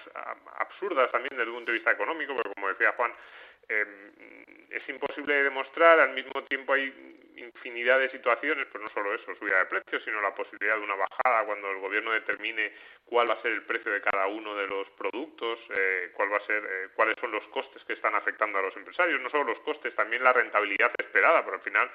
absurdas 0.58 1.12
también 1.12 1.36
desde 1.36 1.50
un 1.50 1.58
punto 1.58 1.72
de 1.72 1.78
vista 1.78 1.92
económico, 1.92 2.34
porque 2.34 2.54
como 2.56 2.70
decía 2.70 2.94
Juan, 2.94 3.12
eh, 3.70 4.66
es 4.70 4.90
imposible 4.90 5.44
demostrar, 5.44 6.00
al 6.00 6.14
mismo 6.14 6.44
tiempo 6.44 6.74
hay 6.74 6.94
infinidad 7.38 8.00
de 8.00 8.10
situaciones, 8.10 8.68
pues 8.72 8.84
no 8.84 8.90
solo 8.90 9.14
eso, 9.14 9.36
subida 9.36 9.60
de 9.60 9.66
precios, 9.66 10.04
sino 10.04 10.22
la 10.22 10.34
posibilidad 10.34 10.76
de 10.78 10.84
una 10.84 10.96
bajada 10.96 11.46
cuando 11.46 11.72
el 11.72 11.80
gobierno 11.80 12.12
determine 12.12 12.74
cuál 13.06 13.30
va 13.30 13.34
a 13.34 13.42
ser 13.42 13.52
el 13.52 13.64
precio 13.64 13.92
de 13.92 14.02
cada 14.02 14.28
uno 14.28 14.56
de 14.56 14.68
los 14.68 14.90
productos, 14.92 15.60
eh, 15.70 16.12
cuál 16.14 16.32
va 16.32 16.38
a 16.38 16.46
ser, 16.46 16.64
eh, 16.64 16.90
cuáles 16.96 17.16
son 17.20 17.32
los 17.32 17.46
costes 17.48 17.84
que 17.86 17.94
están 17.94 18.16
afectando 18.16 18.60
a 18.60 18.62
los 18.62 18.76
empresarios, 18.76 19.22
no 19.22 19.30
solo 19.30 19.46
los 19.46 19.60
costes, 19.60 19.96
también 19.96 20.24
la 20.24 20.34
rentabilidad 20.34 20.92
esperada, 20.98 21.44
pero 21.44 21.58
al 21.58 21.64
final 21.64 21.90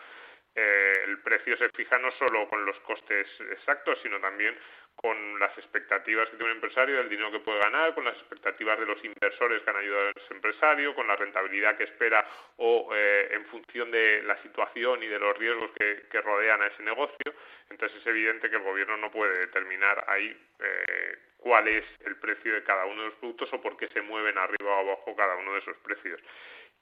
eh, 0.55 1.05
el 1.07 1.19
precio 1.21 1.57
se 1.57 1.69
fija 1.71 1.99
no 1.99 2.11
solo 2.13 2.49
con 2.49 2.65
los 2.65 2.79
costes 2.81 3.27
exactos, 3.53 3.99
sino 4.03 4.21
también 4.21 4.57
con 5.03 5.39
las 5.39 5.57
expectativas 5.57 6.29
que 6.29 6.37
tiene 6.37 6.53
un 6.53 6.57
empresario 6.59 6.97
del 6.97 7.09
dinero 7.09 7.33
que 7.33 7.41
puede 7.41 7.59
ganar, 7.59 7.95
con 7.95 8.05
las 8.05 8.15
expectativas 8.17 8.79
de 8.79 8.85
los 8.85 9.03
inversores 9.03 9.63
que 9.63 9.71
han 9.71 9.77
ayudado 9.77 10.09
a 10.09 10.11
ese 10.11 10.35
empresario, 10.35 10.95
con 10.95 11.07
la 11.07 11.17
rentabilidad 11.17 11.77
que 11.79 11.85
espera 11.85 12.27
o 12.57 12.91
eh, 12.95 13.29
en 13.33 13.47
función 13.47 13.91
de 13.91 14.23
la 14.25 14.37
situación 14.43 15.03
y 15.03 15.07
de 15.07 15.19
los 15.19 15.39
riesgos 15.39 15.71
que, 15.73 16.21
rodean 16.21 16.61
a 16.61 16.67
ese 16.67 16.83
negocio. 16.83 17.33
Entonces 17.71 17.99
es 17.99 18.07
evidente 18.07 18.51
que 18.51 18.57
el 18.57 18.63
gobierno 18.63 18.99
no 18.99 19.11
puede 19.11 19.39
determinar 19.39 20.05
ahí 20.07 20.37
eh, 20.59 21.19
cuál 21.39 21.67
es 21.69 21.85
el 22.05 22.17
precio 22.17 22.53
de 22.53 22.63
cada 22.63 22.85
uno 22.85 23.03
de 23.03 23.09
los 23.09 23.19
productos 23.19 23.51
o 23.55 23.63
por 23.63 23.79
qué 23.79 23.89
se 23.89 24.03
mueven 24.03 24.37
arriba 24.37 24.77
o 24.77 24.81
abajo 24.81 25.17
cada 25.17 25.37
uno 25.37 25.55
de 25.55 25.61
esos 25.61 25.77
precios. 25.79 26.21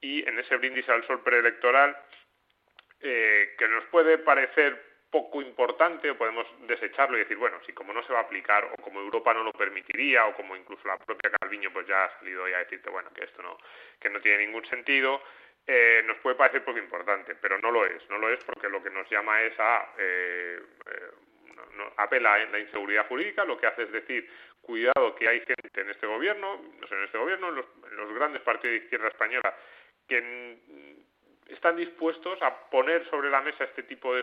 Y 0.00 0.28
en 0.28 0.40
ese 0.40 0.56
brindis 0.56 0.88
al 0.88 1.06
sol 1.06 1.22
preelectoral, 1.22 1.96
eh, 3.00 3.54
que 3.56 3.68
nos 3.68 3.84
puede 3.86 4.18
parecer 4.18 4.87
poco 5.10 5.40
importante 5.40 6.10
o 6.10 6.18
podemos 6.18 6.46
desecharlo 6.66 7.16
y 7.16 7.20
decir, 7.20 7.36
bueno, 7.36 7.58
si 7.64 7.72
como 7.72 7.92
no 7.92 8.02
se 8.04 8.12
va 8.12 8.20
a 8.20 8.22
aplicar 8.22 8.64
o 8.64 8.82
como 8.82 9.00
Europa 9.00 9.32
no 9.32 9.42
lo 9.42 9.52
permitiría 9.52 10.26
o 10.26 10.34
como 10.34 10.54
incluso 10.54 10.86
la 10.86 10.98
propia 10.98 11.30
Calviño 11.40 11.72
pues 11.72 11.86
ya 11.86 12.04
ha 12.04 12.18
salido 12.18 12.46
ya 12.48 12.56
a 12.56 12.64
decirte, 12.64 12.90
bueno, 12.90 13.10
que 13.14 13.24
esto 13.24 13.42
no, 13.42 13.56
que 13.98 14.10
no 14.10 14.20
tiene 14.20 14.44
ningún 14.44 14.66
sentido, 14.66 15.22
eh, 15.66 16.02
nos 16.04 16.18
puede 16.18 16.36
parecer 16.36 16.64
poco 16.64 16.78
importante, 16.78 17.34
pero 17.36 17.58
no 17.58 17.70
lo 17.70 17.86
es, 17.86 18.08
no 18.10 18.18
lo 18.18 18.30
es 18.30 18.42
porque 18.44 18.68
lo 18.68 18.82
que 18.82 18.90
nos 18.90 19.08
llama 19.10 19.40
es 19.42 19.58
a, 19.58 19.92
eh, 19.98 20.60
eh 20.86 21.10
apela 21.96 22.38
la 22.46 22.58
inseguridad 22.58 23.06
jurídica, 23.06 23.44
lo 23.44 23.58
que 23.58 23.66
hace 23.66 23.82
es 23.82 23.92
decir, 23.92 24.28
cuidado 24.60 25.14
que 25.14 25.28
hay 25.28 25.38
gente 25.40 25.80
en 25.80 25.90
este 25.90 26.06
gobierno, 26.06 26.60
no 26.80 26.86
sé, 26.86 26.94
en 26.94 27.04
este 27.04 27.18
gobierno, 27.18 27.48
en 27.48 27.96
los 27.96 28.14
grandes 28.14 28.42
partidos 28.42 28.78
de 28.78 28.84
izquierda 28.84 29.08
española, 29.08 29.54
que 30.08 30.58
están 31.48 31.76
dispuestos 31.76 32.40
a 32.42 32.68
poner 32.70 33.08
sobre 33.10 33.30
la 33.30 33.42
mesa 33.42 33.64
este 33.64 33.82
tipo 33.84 34.14
de 34.14 34.22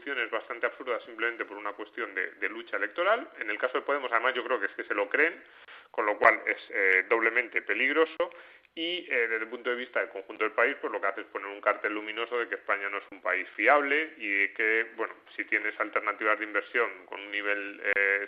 Soluciones 0.00 0.30
bastante 0.30 0.64
absurdas 0.64 1.02
simplemente 1.04 1.44
por 1.44 1.58
una 1.58 1.74
cuestión 1.74 2.14
de, 2.14 2.48
lucha 2.48 2.78
electoral. 2.78 3.28
En 3.38 3.50
el 3.50 3.58
caso 3.58 3.76
de 3.76 3.84
Podemos, 3.84 4.10
además, 4.10 4.34
yo 4.34 4.42
creo 4.42 4.58
que 4.58 4.64
es 4.64 4.72
que 4.72 4.84
se 4.84 4.94
lo 4.94 5.10
creen, 5.10 5.34
con 5.90 6.06
lo 6.06 6.16
cual 6.16 6.40
es 6.46 6.56
eh, 6.70 7.04
doblemente 7.06 7.60
peligroso. 7.60 8.30
Y 8.74 9.06
eh, 9.10 9.28
desde 9.28 9.44
el 9.44 9.48
punto 9.48 9.68
de 9.68 9.76
vista 9.76 10.00
del 10.00 10.08
conjunto 10.08 10.44
del 10.44 10.54
país, 10.54 10.74
pues 10.80 10.90
lo 10.90 11.02
que 11.02 11.06
hace 11.06 11.20
es 11.20 11.26
poner 11.26 11.48
un 11.48 11.60
cartel 11.60 11.92
luminoso 11.92 12.38
de 12.38 12.48
que 12.48 12.54
España 12.54 12.88
no 12.88 12.96
es 12.96 13.04
un 13.10 13.20
país 13.20 13.46
fiable 13.56 14.14
y 14.16 14.26
de 14.26 14.52
que, 14.54 14.86
bueno, 14.96 15.12
si 15.36 15.44
tienes 15.44 15.78
alternativas 15.78 16.38
de 16.38 16.46
inversión 16.46 17.04
con 17.04 17.20
un 17.20 17.30
nivel 17.30 17.82
eh, 17.94 18.26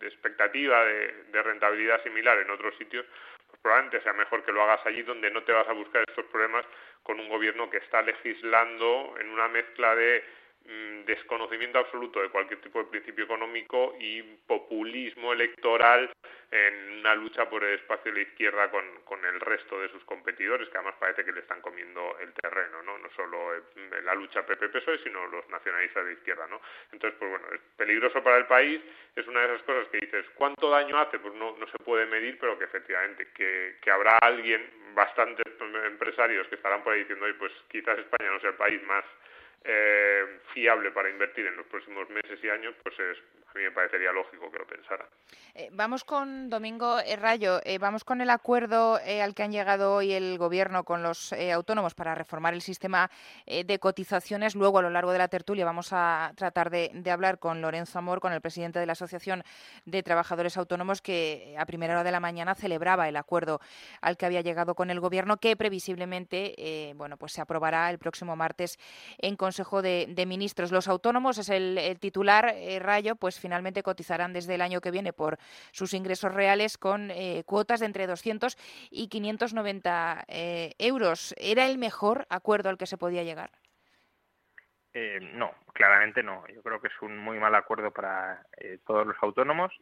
de 0.00 0.06
expectativa 0.08 0.84
de, 0.84 1.42
rentabilidad 1.44 2.02
similar 2.02 2.38
en 2.38 2.50
otros 2.50 2.76
sitios, 2.76 3.06
pues 3.46 3.60
probablemente 3.62 4.02
sea 4.02 4.14
mejor 4.14 4.44
que 4.44 4.50
lo 4.50 4.62
hagas 4.64 4.84
allí 4.84 5.02
donde 5.02 5.30
no 5.30 5.44
te 5.44 5.52
vas 5.52 5.68
a 5.68 5.72
buscar 5.74 6.02
estos 6.08 6.26
problemas 6.26 6.66
con 7.04 7.20
un 7.20 7.28
gobierno 7.28 7.70
que 7.70 7.76
está 7.76 8.02
legislando 8.02 9.14
en 9.20 9.30
una 9.30 9.46
mezcla 9.46 9.94
de 9.94 10.24
desconocimiento 11.06 11.78
absoluto 11.78 12.20
de 12.20 12.28
cualquier 12.28 12.60
tipo 12.60 12.78
de 12.78 12.90
principio 12.90 13.24
económico 13.24 13.96
y 13.98 14.22
populismo 14.22 15.32
electoral 15.32 16.10
en 16.50 17.00
una 17.00 17.14
lucha 17.14 17.48
por 17.48 17.64
el 17.64 17.74
espacio 17.74 18.12
de 18.12 18.18
la 18.18 18.28
izquierda 18.28 18.70
con, 18.70 18.84
con 19.04 19.24
el 19.24 19.40
resto 19.40 19.80
de 19.80 19.88
sus 19.90 20.04
competidores, 20.04 20.68
que 20.68 20.76
además 20.78 20.96
parece 20.98 21.24
que 21.24 21.32
le 21.32 21.40
están 21.40 21.60
comiendo 21.60 22.16
el 22.20 22.32
terreno, 22.34 22.82
¿no? 22.82 22.98
No 22.98 23.08
solo 23.16 23.52
la 24.04 24.14
lucha 24.14 24.46
PP-PSOE, 24.46 24.98
sino 25.02 25.26
los 25.26 25.48
nacionalistas 25.48 26.04
de 26.06 26.12
izquierda, 26.12 26.46
¿no? 26.46 26.60
Entonces, 26.92 27.18
pues 27.18 27.30
bueno, 27.30 27.46
es 27.54 27.60
peligroso 27.76 28.22
para 28.22 28.38
el 28.38 28.46
país, 28.46 28.80
es 29.16 29.26
una 29.26 29.40
de 29.40 29.54
esas 29.54 29.62
cosas 29.62 29.88
que 29.88 29.98
dices, 29.98 30.26
¿cuánto 30.34 30.70
daño 30.70 30.98
hace? 30.98 31.18
Pues 31.18 31.34
no, 31.34 31.56
no 31.56 31.66
se 31.68 31.78
puede 31.78 32.06
medir, 32.06 32.38
pero 32.38 32.58
que 32.58 32.64
efectivamente, 32.64 33.28
que, 33.34 33.76
que 33.80 33.90
habrá 33.90 34.18
alguien, 34.18 34.70
bastantes 34.94 35.46
empresarios 35.86 36.48
que 36.48 36.56
estarán 36.56 36.82
por 36.82 36.92
ahí 36.92 37.00
diciendo, 37.00 37.26
pues 37.38 37.52
quizás 37.68 37.98
España 37.98 38.30
no 38.30 38.40
sea 38.40 38.50
el 38.50 38.56
país 38.56 38.82
más 38.84 39.04
eh, 39.64 40.40
fiable 40.54 40.90
para 40.92 41.10
invertir 41.10 41.46
en 41.46 41.56
los 41.56 41.66
próximos 41.66 42.08
meses 42.10 42.38
y 42.42 42.48
años, 42.48 42.74
pues 42.82 42.98
es, 42.98 43.18
a 43.48 43.58
mí 43.58 43.64
me 43.64 43.70
parecería 43.72 44.12
lógico 44.12 44.50
que 44.50 44.58
lo 44.58 44.66
pensara. 44.66 45.06
Eh, 45.54 45.68
vamos 45.72 46.04
con 46.04 46.48
Domingo 46.48 46.98
Rayo, 47.18 47.60
eh, 47.64 47.78
vamos 47.78 48.04
con 48.04 48.20
el 48.20 48.30
acuerdo 48.30 48.98
eh, 49.00 49.22
al 49.22 49.34
que 49.34 49.42
han 49.42 49.52
llegado 49.52 49.94
hoy 49.94 50.12
el 50.12 50.38
Gobierno 50.38 50.84
con 50.84 51.02
los 51.02 51.32
autónomos 51.32 51.94
para 51.94 52.14
reformar 52.14 52.54
el 52.54 52.62
sistema 52.62 53.10
de 53.46 53.78
cotizaciones. 53.78 54.54
Luego, 54.54 54.78
a 54.78 54.82
lo 54.82 54.90
largo 54.90 55.12
de 55.12 55.18
la 55.18 55.28
tertulia, 55.28 55.64
vamos 55.64 55.88
a 55.92 56.32
tratar 56.36 56.70
de, 56.70 56.90
hablar 57.10 57.38
con 57.38 57.60
Lorenzo 57.60 57.98
Amor, 57.98 58.20
con 58.20 58.32
el 58.32 58.40
presidente 58.40 58.78
de 58.78 58.86
la 58.86 58.92
Asociación 58.92 59.42
de 59.84 60.02
Trabajadores 60.02 60.56
Autónomos, 60.56 61.02
que 61.02 61.54
a 61.58 61.66
primera 61.66 61.94
hora 61.94 62.04
de 62.04 62.12
la 62.12 62.20
mañana 62.20 62.54
celebraba 62.54 63.08
el 63.08 63.16
acuerdo 63.16 63.60
al 64.00 64.16
que 64.16 64.26
había 64.26 64.42
llegado 64.42 64.74
con 64.74 64.90
el 64.90 65.00
Gobierno, 65.00 65.38
que 65.38 65.56
previsiblemente 65.56 66.92
bueno, 66.96 67.16
pues 67.16 67.32
se 67.32 67.40
aprobará 67.40 67.90
el 67.90 67.98
próximo 67.98 68.36
martes 68.36 68.78
en 69.18 69.36
Consejo 69.36 69.47
de, 69.56 70.24
Ministros. 70.26 70.72
Los 70.72 70.88
autónomos 70.88 71.38
es 71.38 71.48
el, 71.48 71.98
titular, 72.00 72.54
Rayo, 72.80 73.16
pues 73.16 73.40
finalmente 73.40 73.82
cotizarán 73.82 74.32
desde 74.32 74.54
el 74.54 74.60
año 74.60 74.80
que 74.80 74.90
viene 74.90 75.12
por 75.12 75.38
sus 75.72 75.94
ingresos 75.94 76.34
reales 76.34 76.78
con 76.78 77.10
eh, 77.10 77.42
cuotas 77.46 77.80
de 77.80 77.86
entre 77.86 78.06
200 78.06 78.56
y 78.90 79.08
590 79.08 80.24
eh, 80.28 80.74
euros. 80.78 81.34
¿Era 81.38 81.66
el 81.66 81.78
mejor 81.78 82.26
acuerdo 82.30 82.68
al 82.68 82.78
que 82.78 82.86
se 82.86 82.98
podía 82.98 83.22
llegar? 83.22 83.50
Eh, 84.94 85.18
no, 85.20 85.52
claramente 85.72 86.22
no. 86.22 86.46
Yo 86.48 86.62
creo 86.62 86.80
que 86.80 86.88
es 86.88 87.02
un 87.02 87.16
muy 87.18 87.38
mal 87.38 87.54
acuerdo 87.54 87.90
para 87.92 88.44
todos 88.86 89.06
los 89.06 89.16
autónomos, 89.22 89.72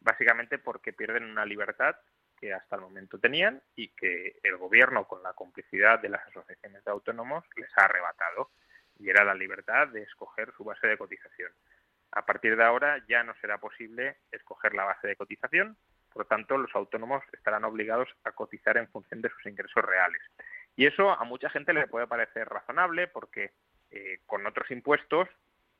básicamente 0.00 0.58
porque 0.58 0.92
pierden 0.92 1.24
una 1.24 1.44
libertad 1.44 1.96
que 2.38 2.52
hasta 2.52 2.76
el 2.76 2.82
momento 2.82 3.18
tenían 3.18 3.62
y 3.76 3.88
que 3.88 4.38
el 4.42 4.56
gobierno, 4.56 5.06
con 5.06 5.22
la 5.22 5.32
complicidad 5.32 6.00
de 6.00 6.08
las 6.08 6.26
asociaciones 6.26 6.84
de 6.84 6.90
autónomos, 6.90 7.44
les 7.56 7.70
ha 7.78 7.84
arrebatado. 7.84 8.50
Y 8.98 9.10
era 9.10 9.24
la 9.24 9.34
libertad 9.34 9.88
de 9.88 10.02
escoger 10.02 10.52
su 10.56 10.64
base 10.64 10.86
de 10.86 10.98
cotización. 10.98 11.52
A 12.12 12.24
partir 12.24 12.56
de 12.56 12.64
ahora 12.64 13.02
ya 13.08 13.24
no 13.24 13.34
será 13.40 13.58
posible 13.58 14.18
escoger 14.30 14.74
la 14.74 14.84
base 14.84 15.08
de 15.08 15.16
cotización, 15.16 15.76
por 16.12 16.26
tanto 16.26 16.56
los 16.56 16.72
autónomos 16.74 17.24
estarán 17.32 17.64
obligados 17.64 18.08
a 18.22 18.30
cotizar 18.32 18.76
en 18.76 18.88
función 18.88 19.20
de 19.20 19.30
sus 19.30 19.46
ingresos 19.46 19.84
reales. 19.84 20.22
Y 20.76 20.86
eso 20.86 21.10
a 21.10 21.24
mucha 21.24 21.50
gente 21.50 21.72
le 21.72 21.88
puede 21.88 22.06
parecer 22.06 22.48
razonable 22.48 23.08
porque 23.08 23.52
eh, 23.90 24.20
con 24.26 24.46
otros 24.46 24.70
impuestos 24.70 25.28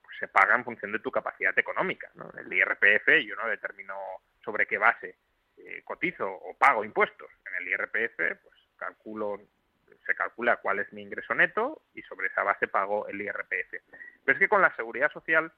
pues, 0.02 0.16
se 0.18 0.28
paga 0.28 0.56
en 0.56 0.64
función 0.64 0.90
de 0.90 0.98
tu 0.98 1.10
capacidad 1.12 1.56
económica. 1.56 2.10
El 2.36 2.52
IRPF 2.52 3.08
yo 3.24 3.36
no 3.36 3.48
determino 3.48 3.94
sobre 4.44 4.66
qué 4.66 4.76
base 4.76 5.18
eh, 5.56 5.82
cotizo 5.84 6.28
o 6.28 6.56
pago 6.58 6.84
impuestos. 6.84 7.30
En 7.46 7.62
el 7.62 7.68
IRPF 7.68 8.42
pues 8.42 8.54
calculo 8.76 9.40
se 10.04 10.14
calcula 10.14 10.56
cuál 10.56 10.78
es 10.78 10.92
mi 10.92 11.02
ingreso 11.02 11.34
neto 11.34 11.82
y 11.94 12.02
sobre 12.02 12.28
esa 12.28 12.42
base 12.42 12.68
pago 12.68 13.06
el 13.08 13.20
IRPF. 13.20 13.74
Pero 14.24 14.34
es 14.34 14.38
que 14.38 14.48
con 14.48 14.62
la 14.62 14.74
seguridad 14.76 15.10
social 15.12 15.52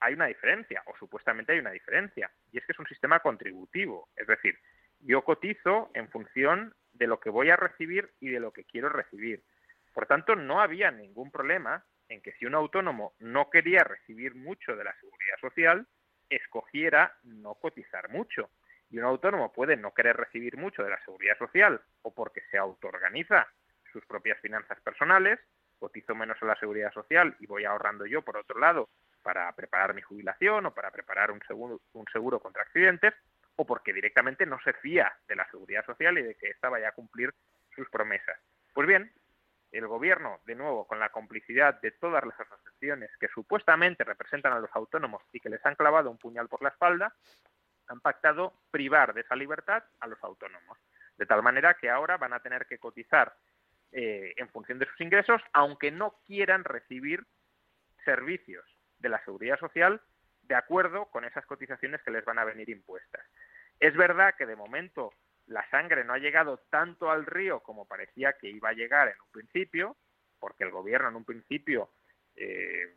hay 0.00 0.14
una 0.14 0.26
diferencia, 0.26 0.82
o 0.86 0.96
supuestamente 0.96 1.52
hay 1.52 1.58
una 1.58 1.72
diferencia, 1.72 2.30
y 2.52 2.58
es 2.58 2.64
que 2.64 2.72
es 2.72 2.78
un 2.78 2.86
sistema 2.86 3.20
contributivo. 3.20 4.08
Es 4.16 4.26
decir, 4.26 4.58
yo 5.00 5.22
cotizo 5.22 5.90
en 5.94 6.08
función 6.08 6.74
de 6.92 7.06
lo 7.06 7.20
que 7.20 7.30
voy 7.30 7.50
a 7.50 7.56
recibir 7.56 8.12
y 8.20 8.30
de 8.30 8.40
lo 8.40 8.52
que 8.52 8.64
quiero 8.64 8.88
recibir. 8.88 9.42
Por 9.92 10.06
tanto, 10.06 10.36
no 10.36 10.60
había 10.60 10.90
ningún 10.90 11.30
problema 11.30 11.84
en 12.08 12.22
que 12.22 12.32
si 12.32 12.46
un 12.46 12.54
autónomo 12.54 13.14
no 13.18 13.50
quería 13.50 13.84
recibir 13.84 14.34
mucho 14.34 14.76
de 14.76 14.84
la 14.84 14.94
seguridad 15.00 15.36
social, 15.40 15.86
escogiera 16.30 17.16
no 17.22 17.54
cotizar 17.54 18.08
mucho. 18.10 18.50
Y 18.90 18.98
un 18.98 19.04
autónomo 19.04 19.52
puede 19.52 19.76
no 19.76 19.92
querer 19.92 20.16
recibir 20.16 20.56
mucho 20.56 20.82
de 20.82 20.90
la 20.90 21.04
seguridad 21.04 21.36
social 21.38 21.80
o 22.02 22.12
porque 22.12 22.42
se 22.50 22.58
autoorganiza 22.58 23.46
sus 23.92 24.04
propias 24.06 24.38
finanzas 24.40 24.80
personales, 24.80 25.38
cotizo 25.78 26.14
menos 26.14 26.36
a 26.42 26.46
la 26.46 26.56
seguridad 26.56 26.92
social 26.92 27.36
y 27.40 27.46
voy 27.46 27.64
ahorrando 27.64 28.06
yo, 28.06 28.22
por 28.22 28.36
otro 28.36 28.58
lado, 28.58 28.88
para 29.22 29.52
preparar 29.52 29.94
mi 29.94 30.02
jubilación 30.02 30.66
o 30.66 30.74
para 30.74 30.90
preparar 30.90 31.30
un 31.30 31.40
seguro, 31.46 31.80
un 31.92 32.06
seguro 32.12 32.40
contra 32.40 32.62
accidentes, 32.62 33.14
o 33.56 33.66
porque 33.66 33.92
directamente 33.92 34.46
no 34.46 34.58
se 34.60 34.72
fía 34.74 35.12
de 35.26 35.36
la 35.36 35.48
seguridad 35.50 35.84
social 35.84 36.16
y 36.18 36.22
de 36.22 36.34
que 36.36 36.50
ésta 36.50 36.68
vaya 36.68 36.88
a 36.88 36.92
cumplir 36.92 37.34
sus 37.74 37.88
promesas. 37.90 38.38
Pues 38.72 38.86
bien, 38.86 39.12
el 39.72 39.86
gobierno, 39.86 40.40
de 40.46 40.54
nuevo, 40.54 40.86
con 40.86 40.98
la 40.98 41.10
complicidad 41.10 41.80
de 41.80 41.90
todas 41.90 42.24
las 42.24 42.38
asociaciones 42.38 43.10
que 43.18 43.28
supuestamente 43.28 44.04
representan 44.04 44.52
a 44.52 44.60
los 44.60 44.70
autónomos 44.74 45.22
y 45.32 45.40
que 45.40 45.50
les 45.50 45.64
han 45.66 45.74
clavado 45.74 46.10
un 46.10 46.18
puñal 46.18 46.48
por 46.48 46.62
la 46.62 46.70
espalda, 46.70 47.14
han 47.88 48.00
pactado 48.00 48.54
privar 48.70 49.14
de 49.14 49.22
esa 49.22 49.36
libertad 49.36 49.82
a 50.00 50.06
los 50.06 50.22
autónomos. 50.22 50.78
De 51.16 51.26
tal 51.26 51.42
manera 51.42 51.74
que 51.74 51.90
ahora 51.90 52.16
van 52.16 52.32
a 52.32 52.40
tener 52.40 52.66
que 52.66 52.78
cotizar 52.78 53.34
eh, 53.92 54.34
en 54.36 54.48
función 54.50 54.78
de 54.78 54.86
sus 54.86 55.00
ingresos, 55.00 55.42
aunque 55.52 55.90
no 55.90 56.20
quieran 56.26 56.64
recibir 56.64 57.26
servicios 58.04 58.64
de 58.98 59.08
la 59.08 59.22
seguridad 59.24 59.58
social 59.58 60.00
de 60.42 60.54
acuerdo 60.54 61.06
con 61.06 61.24
esas 61.24 61.44
cotizaciones 61.46 62.02
que 62.02 62.10
les 62.10 62.24
van 62.24 62.38
a 62.38 62.44
venir 62.44 62.70
impuestas. 62.70 63.24
Es 63.80 63.96
verdad 63.96 64.34
que 64.36 64.46
de 64.46 64.56
momento 64.56 65.12
la 65.46 65.68
sangre 65.70 66.04
no 66.04 66.12
ha 66.12 66.18
llegado 66.18 66.58
tanto 66.70 67.10
al 67.10 67.26
río 67.26 67.60
como 67.60 67.86
parecía 67.86 68.34
que 68.34 68.48
iba 68.48 68.70
a 68.70 68.74
llegar 68.74 69.08
en 69.08 69.20
un 69.20 69.30
principio, 69.30 69.96
porque 70.38 70.64
el 70.64 70.70
gobierno 70.70 71.08
en 71.08 71.16
un 71.16 71.24
principio 71.24 71.90
eh, 72.36 72.94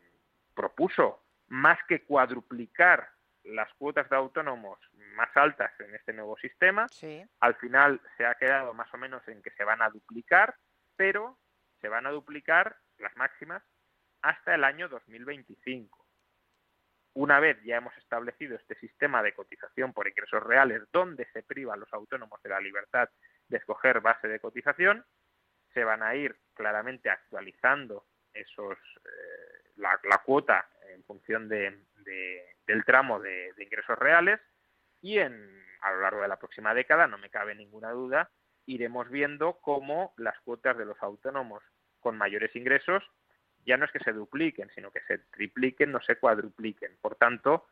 propuso 0.54 1.24
más 1.48 1.80
que 1.88 2.04
cuadruplicar 2.04 3.10
las 3.44 3.74
cuotas 3.74 4.10
de 4.10 4.16
autónomos 4.16 4.80
más 5.16 5.30
altas 5.36 5.72
en 5.80 5.96
este 5.96 6.14
nuevo 6.14 6.38
sistema. 6.38 6.88
Al 7.40 7.56
final 7.56 8.02
se 8.18 8.26
ha 8.26 8.36
quedado 8.36 8.74
más 8.74 8.94
o 8.94 8.98
menos 8.98 9.28
en 9.28 9.42
que 9.42 9.52
se 9.52 9.64
van 9.64 9.82
a 9.82 9.90
duplicar, 9.90 10.56
pero 10.96 11.38
se 11.80 11.90
van 11.90 12.06
a 12.06 12.12
duplicar 12.12 12.78
las 12.98 13.16
máximas 13.18 13.64
hasta 14.22 14.56
el 14.56 14.64
año 14.64 14.88
2025. 14.90 16.06
Una 17.14 17.40
vez 17.40 17.62
ya 17.64 17.78
hemos 17.78 17.98
establecido 17.98 18.56
este 18.56 18.76
sistema 18.76 19.22
de 19.22 19.34
cotización 19.34 19.92
por 19.92 20.08
ingresos 20.08 20.42
reales 20.44 20.84
donde 20.94 21.26
se 21.34 21.44
priva 21.44 21.74
a 21.74 21.78
los 21.78 21.92
autónomos 21.92 22.42
de 22.42 22.50
la 22.50 22.62
libertad 22.62 23.10
de 23.50 23.58
escoger 23.58 24.00
base 24.00 24.30
de 24.30 24.40
cotización, 24.40 25.06
se 25.74 25.84
van 25.84 26.04
a 26.04 26.16
ir 26.16 26.38
claramente 26.54 27.10
actualizando 27.10 28.06
esos 28.34 28.78
eh, 28.78 29.62
la, 29.76 29.98
cuota 30.26 30.70
en 30.90 31.04
función 31.04 31.50
de, 31.50 31.86
del 32.72 32.86
tramo 32.86 33.20
de, 33.20 33.54
ingresos 33.58 34.00
reales 34.00 34.40
y 35.02 35.18
en, 35.18 35.34
a 35.82 35.92
lo 35.92 36.02
largo 36.02 36.22
de 36.22 36.30
la 36.30 36.40
próxima 36.40 36.74
década, 36.74 37.06
no 37.06 37.18
me 37.18 37.30
cabe 37.30 37.54
ninguna 37.54 37.92
duda, 37.92 38.32
iremos 38.66 39.10
viendo 39.10 39.60
cómo 39.60 40.14
las 40.18 40.40
cuotas 40.42 40.78
de 40.78 40.86
los 40.86 41.02
autónomos 41.02 41.62
con 42.00 42.18
mayores 42.18 42.56
ingresos 42.56 43.04
ya 43.66 43.78
no 43.78 43.86
es 43.86 43.92
que 43.92 44.00
se 44.00 44.14
dupliquen, 44.14 44.70
sino 44.74 44.90
que 44.90 45.02
se 45.02 45.18
tripliquen, 45.18 45.92
no 45.92 46.02
se 46.02 46.16
cuadrupliquen. 46.16 46.98
Por 47.02 47.16
tanto, 47.16 47.68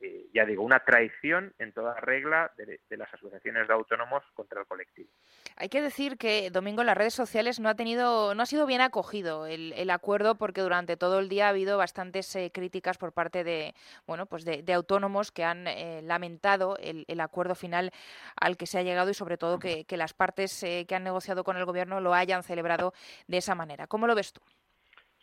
eh, 0.00 0.26
ya 0.32 0.44
digo, 0.44 0.62
una 0.62 0.80
traición 0.80 1.54
en 1.58 1.72
toda 1.72 1.98
regla 2.00 2.52
de, 2.56 2.78
las 2.96 3.12
asociaciones 3.14 3.66
de 3.68 3.74
autónomos 3.74 4.22
contra 4.34 4.60
el 4.60 4.66
colectivo. 4.66 5.08
Hay 5.56 5.68
que 5.68 5.80
decir 5.80 6.18
que 6.18 6.50
Domingo 6.50 6.82
en 6.82 6.86
las 6.86 6.96
redes 6.96 7.14
sociales 7.14 7.60
no 7.60 7.68
ha 7.68 7.74
tenido, 7.74 8.34
no 8.34 8.42
ha 8.42 8.46
sido 8.46 8.66
bien 8.66 8.80
acogido 8.80 9.46
el, 9.46 9.90
acuerdo 9.90 10.36
porque 10.36 10.60
durante 10.60 10.96
todo 10.96 11.20
el 11.20 11.28
día 11.28 11.46
ha 11.46 11.50
habido 11.50 11.78
bastantes 11.78 12.34
eh, 12.36 12.50
críticas 12.52 12.98
por 12.98 13.12
parte 13.12 13.44
de, 13.44 13.74
bueno, 14.06 14.26
pues 14.26 14.44
de, 14.44 14.64
autónomos 14.74 15.30
que 15.30 15.44
han 15.44 15.66
eh, 15.68 16.00
lamentado 16.02 16.76
el, 16.78 17.20
acuerdo 17.20 17.54
final 17.54 17.92
al 18.36 18.56
que 18.56 18.66
se 18.66 18.78
ha 18.78 18.82
llegado 18.82 19.10
y 19.10 19.14
sobre 19.14 19.38
todo 19.38 19.58
que, 19.58 19.84
que 19.84 19.96
las 19.96 20.12
partes 20.12 20.60
que 20.60 20.94
han 20.94 21.04
negociado 21.04 21.44
con 21.44 21.56
el 21.56 21.64
gobierno 21.64 22.00
lo 22.00 22.12
hayan 22.12 22.42
celebrado 22.42 22.92
de 23.28 23.38
esa 23.38 23.54
manera. 23.54 23.86
¿Cómo 23.86 24.06
lo 24.06 24.14
ves 24.14 24.32
tú? 24.32 24.40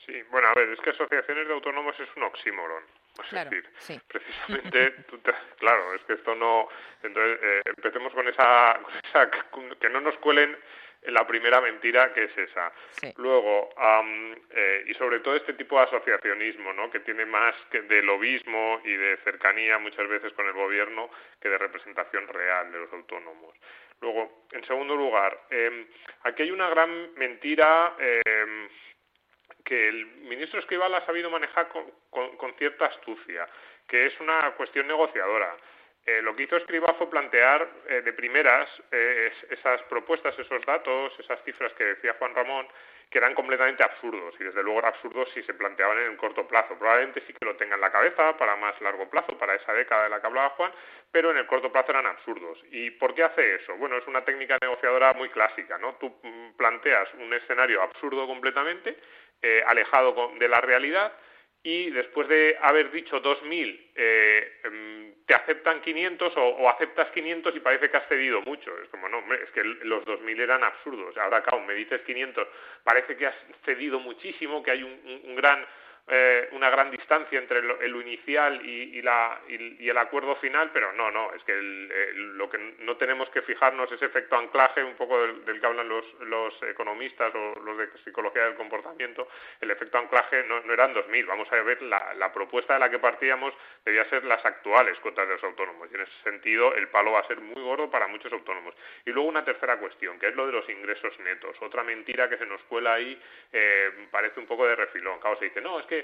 Sí, 0.05 0.13
bueno, 0.31 0.47
a 0.47 0.53
ver, 0.53 0.69
es 0.69 0.79
que 0.79 0.89
asociaciones 0.89 1.47
de 1.47 1.53
autónomos 1.53 1.99
es 1.99 2.09
un 2.15 2.23
oxímoron. 2.23 2.83
Es 3.19 3.49
decir, 3.49 4.01
precisamente, 4.07 4.95
claro, 5.59 5.93
es 5.93 6.01
que 6.03 6.13
esto 6.13 6.35
no... 6.35 6.67
Entonces, 7.03 7.39
eh, 7.41 7.61
empecemos 7.65 8.13
con 8.13 8.27
esa, 8.27 8.79
Que 9.79 9.89
no 9.89 10.01
nos 10.01 10.15
cuelen 10.17 10.57
la 11.03 11.25
primera 11.25 11.59
mentira 11.61 12.13
que 12.13 12.25
es 12.25 12.37
esa. 12.37 12.71
Luego, 13.17 13.69
eh, 14.51 14.83
y 14.87 14.93
sobre 14.93 15.19
todo 15.19 15.35
este 15.35 15.53
tipo 15.53 15.77
de 15.77 15.85
asociacionismo, 15.85 16.73
¿no? 16.73 16.91
que 16.91 16.99
tiene 16.99 17.25
más 17.25 17.55
que 17.71 17.81
de 17.81 18.03
lobismo 18.03 18.79
y 18.83 18.93
de 18.93 19.17
cercanía 19.23 19.79
muchas 19.79 20.07
veces 20.07 20.31
con 20.33 20.45
el 20.45 20.53
gobierno 20.53 21.09
que 21.39 21.49
de 21.49 21.57
representación 21.57 22.27
real 22.27 22.71
de 22.71 22.79
los 22.79 22.93
autónomos. 22.93 23.55
Luego, 23.99 24.45
en 24.51 24.65
segundo 24.65 24.95
lugar, 24.95 25.39
eh, 25.49 25.87
aquí 26.23 26.43
hay 26.43 26.51
una 26.51 26.69
gran 26.69 27.13
mentira 27.15 27.95
eh, 27.99 28.67
que 29.63 29.87
el 29.87 30.05
ministro 30.05 30.59
Escribal 30.59 30.93
ha 30.95 31.05
sabido 31.05 31.29
manejar 31.29 31.69
con, 31.69 32.53
cierta 32.57 32.85
astucia, 32.85 33.47
que 33.87 34.05
es 34.07 34.19
una 34.19 34.51
cuestión 34.51 34.87
negociadora. 34.87 35.55
Eh, 36.05 36.21
lo 36.21 36.35
que 36.35 36.43
hizo 36.43 36.57
Escribal 36.57 36.95
fue 36.97 37.09
plantear 37.09 37.67
eh, 37.87 38.01
de 38.01 38.13
primeras 38.13 38.67
eh, 38.91 39.31
esas 39.49 39.81
propuestas, 39.83 40.37
esos 40.37 40.65
datos, 40.65 41.13
esas 41.19 41.43
cifras 41.43 41.71
que 41.73 41.83
decía 41.83 42.15
Juan 42.17 42.33
Ramón, 42.33 42.67
que 43.11 43.17
eran 43.17 43.35
completamente 43.35 43.83
absurdos 43.83 44.33
y 44.39 44.43
desde 44.45 44.63
luego 44.63 44.79
eran 44.79 44.93
absurdos 44.93 45.29
si 45.33 45.43
se 45.43 45.53
planteaban 45.53 45.99
en 45.99 46.11
el 46.11 46.17
corto 46.17 46.47
plazo. 46.47 46.79
Probablemente 46.79 47.21
sí 47.27 47.33
que 47.33 47.45
lo 47.45 47.57
tenga 47.57 47.75
en 47.75 47.81
la 47.81 47.91
cabeza 47.91 48.37
para 48.37 48.55
más 48.55 48.79
largo 48.79 49.09
plazo, 49.09 49.37
para 49.37 49.53
esa 49.53 49.73
década 49.73 50.05
de 50.05 50.09
la 50.09 50.21
que 50.21 50.27
hablaba 50.27 50.51
Juan, 50.51 50.71
pero 51.11 51.29
en 51.29 51.37
el 51.37 51.45
corto 51.45 51.71
plazo 51.71 51.91
eran 51.91 52.05
absurdos. 52.05 52.57
¿Y 52.71 52.89
por 52.91 53.13
qué 53.13 53.23
hace 53.23 53.55
eso? 53.55 53.75
Bueno, 53.75 53.97
es 53.97 54.07
una 54.07 54.23
técnica 54.23 54.57
negociadora 54.61 55.11
muy 55.13 55.27
clásica, 55.27 55.77
¿no? 55.77 55.95
Tú 55.95 56.15
mm, 56.23 56.53
planteas 56.55 57.13
un 57.15 57.33
escenario 57.33 57.81
absurdo 57.81 58.25
completamente 58.25 58.97
eh, 59.41 59.63
alejado 59.65 60.31
de 60.39 60.47
la 60.47 60.61
realidad 60.61 61.11
y 61.63 61.91
después 61.91 62.27
de 62.27 62.57
haber 62.61 62.91
dicho 62.91 63.21
2.000 63.21 63.91
eh, 63.95 64.59
em, 64.63 65.13
te 65.25 65.35
aceptan 65.35 65.81
500 65.81 66.33
o, 66.37 66.69
aceptas 66.69 67.11
500 67.11 67.55
y 67.55 67.59
parece 67.59 67.89
que 67.89 67.97
has 67.97 68.07
cedido 68.07 68.41
mucho. 68.41 68.71
Es 68.81 68.89
como, 68.89 69.07
no, 69.07 69.19
hombre, 69.19 69.43
es 69.43 69.51
que 69.51 69.63
los 69.63 70.03
2.000 70.05 70.39
eran 70.41 70.63
absurdos. 70.63 71.15
Ahora, 71.17 71.43
claro, 71.43 71.63
me 71.63 71.75
dices 71.75 72.01
500, 72.01 72.47
parece 72.83 73.15
que 73.15 73.27
has 73.27 73.35
cedido 73.63 73.99
muchísimo, 73.99 74.63
que 74.63 74.71
hay 74.71 74.83
un 74.83 75.35
gran 75.35 75.65
eh, 76.13 76.49
una 76.51 76.69
gran 76.69 76.91
distancia 76.91 77.39
entre 77.39 77.61
lo, 77.61 77.79
el 77.79 77.95
inicial 77.95 78.65
y, 78.65 78.99
el 78.99 79.97
acuerdo 79.97 80.35
final, 80.35 80.69
pero 80.73 80.91
no, 80.91 81.09
no, 81.09 81.33
es 81.33 81.41
que 81.45 81.53
lo 81.55 82.49
que 82.49 82.57
no 82.79 82.97
tenemos 82.97 83.29
que 83.29 83.41
fijarnos 83.41 83.89
es 83.93 84.01
efecto 84.01 84.35
anclaje, 84.35 84.83
un 84.83 84.95
poco 84.95 85.21
del, 85.21 85.61
que 85.61 85.65
hablan 85.65 85.87
los, 85.87 86.03
economistas 86.63 87.33
o 87.33 87.57
los 87.61 87.77
de 87.77 87.87
psicología 88.03 88.43
del 88.43 88.55
comportamiento, 88.55 89.29
el 89.61 89.71
efecto 89.71 89.99
anclaje 89.99 90.43
no, 90.43 90.59
no 90.61 90.73
eran 90.73 90.93
2.000, 90.93 91.25
vamos 91.27 91.49
a 91.49 91.61
ver, 91.61 91.81
la, 91.81 92.33
propuesta 92.33 92.73
de 92.73 92.81
la 92.81 92.89
que 92.89 92.99
partíamos 92.99 93.53
debía 93.85 94.03
ser 94.09 94.25
las 94.25 94.43
actuales 94.43 94.99
cuotas 94.99 95.25
de 95.27 95.35
los 95.35 95.43
autónomos, 95.45 95.87
y 95.91 95.95
en 95.95 96.01
ese 96.01 96.23
sentido 96.23 96.75
el 96.75 96.89
palo 96.89 97.13
va 97.13 97.21
a 97.21 97.27
ser 97.27 97.39
muy 97.39 97.61
gordo 97.61 97.89
para 97.89 98.07
muchos 98.07 98.33
autónomos. 98.33 98.75
Y 99.05 99.11
luego 99.11 99.29
una 99.29 99.45
tercera 99.45 99.77
cuestión, 99.77 100.19
que 100.19 100.27
es 100.27 100.35
lo 100.35 100.45
de 100.45 100.51
los 100.51 100.67
ingresos 100.67 101.17
netos, 101.19 101.55
otra 101.61 101.83
mentira 101.83 102.27
que 102.27 102.37
se 102.37 102.45
nos 102.45 102.61
cuela 102.63 102.95
ahí, 102.95 103.17
eh, 103.53 104.07
parece 104.11 104.41
un 104.41 104.45
poco 104.45 104.67
de 104.67 104.75
refilón, 104.75 105.19
claro, 105.19 105.39
se 105.39 105.45
dice, 105.45 105.61
no, 105.61 105.79
es 105.79 105.85
que 105.85 106.00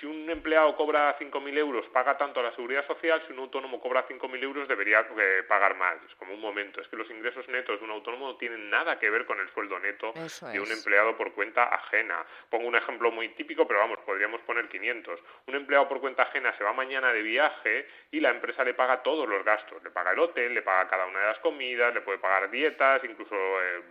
si 0.00 0.06
un 0.06 0.28
empleado 0.30 0.74
cobra 0.76 1.18
5.000 1.18 1.58
euros 1.58 1.86
paga 1.92 2.16
tanto 2.16 2.40
a 2.40 2.42
la 2.42 2.54
seguridad 2.54 2.86
social, 2.86 3.22
si 3.26 3.32
un 3.32 3.40
autónomo 3.40 3.80
cobra 3.80 4.06
5.000 4.08 4.42
euros 4.42 4.68
debería 4.68 5.06
eh, 5.18 5.42
pagar 5.46 5.76
más. 5.76 5.96
Es 6.08 6.14
como 6.16 6.32
un 6.32 6.40
momento, 6.40 6.80
es 6.80 6.88
que 6.88 6.96
los 6.96 7.10
ingresos 7.10 7.46
netos 7.48 7.78
de 7.78 7.84
un 7.84 7.90
autónomo 7.90 8.28
no 8.28 8.36
tienen 8.36 8.70
nada 8.70 8.98
que 8.98 9.10
ver 9.10 9.26
con 9.26 9.38
el 9.40 9.50
sueldo 9.50 9.78
neto 9.78 10.12
de 10.14 10.60
un 10.60 10.70
empleado 10.70 11.16
por 11.16 11.32
cuenta 11.32 11.64
ajena. 11.64 12.24
Pongo 12.48 12.66
un 12.66 12.76
ejemplo 12.76 13.10
muy 13.10 13.28
típico, 13.30 13.66
pero 13.66 13.80
vamos, 13.80 13.98
podríamos 14.06 14.40
poner 14.42 14.68
500. 14.68 15.20
Un 15.46 15.54
empleado 15.54 15.88
por 15.88 16.00
cuenta 16.00 16.22
ajena 16.22 16.56
se 16.56 16.64
va 16.64 16.72
mañana 16.72 17.12
de 17.12 17.22
viaje 17.22 17.86
y 18.10 18.20
la 18.20 18.30
empresa 18.30 18.64
le 18.64 18.74
paga 18.74 19.02
todos 19.02 19.28
los 19.28 19.44
gastos. 19.44 19.82
Le 19.82 19.90
paga 19.90 20.12
el 20.12 20.18
hotel, 20.18 20.54
le 20.54 20.62
paga 20.62 20.88
cada 20.88 21.06
una 21.06 21.20
de 21.20 21.26
las 21.26 21.38
comidas, 21.40 21.92
le 21.92 22.00
puede 22.00 22.18
pagar 22.18 22.50
dietas, 22.50 23.02
incluso 23.04 23.34
eh, 23.34 23.82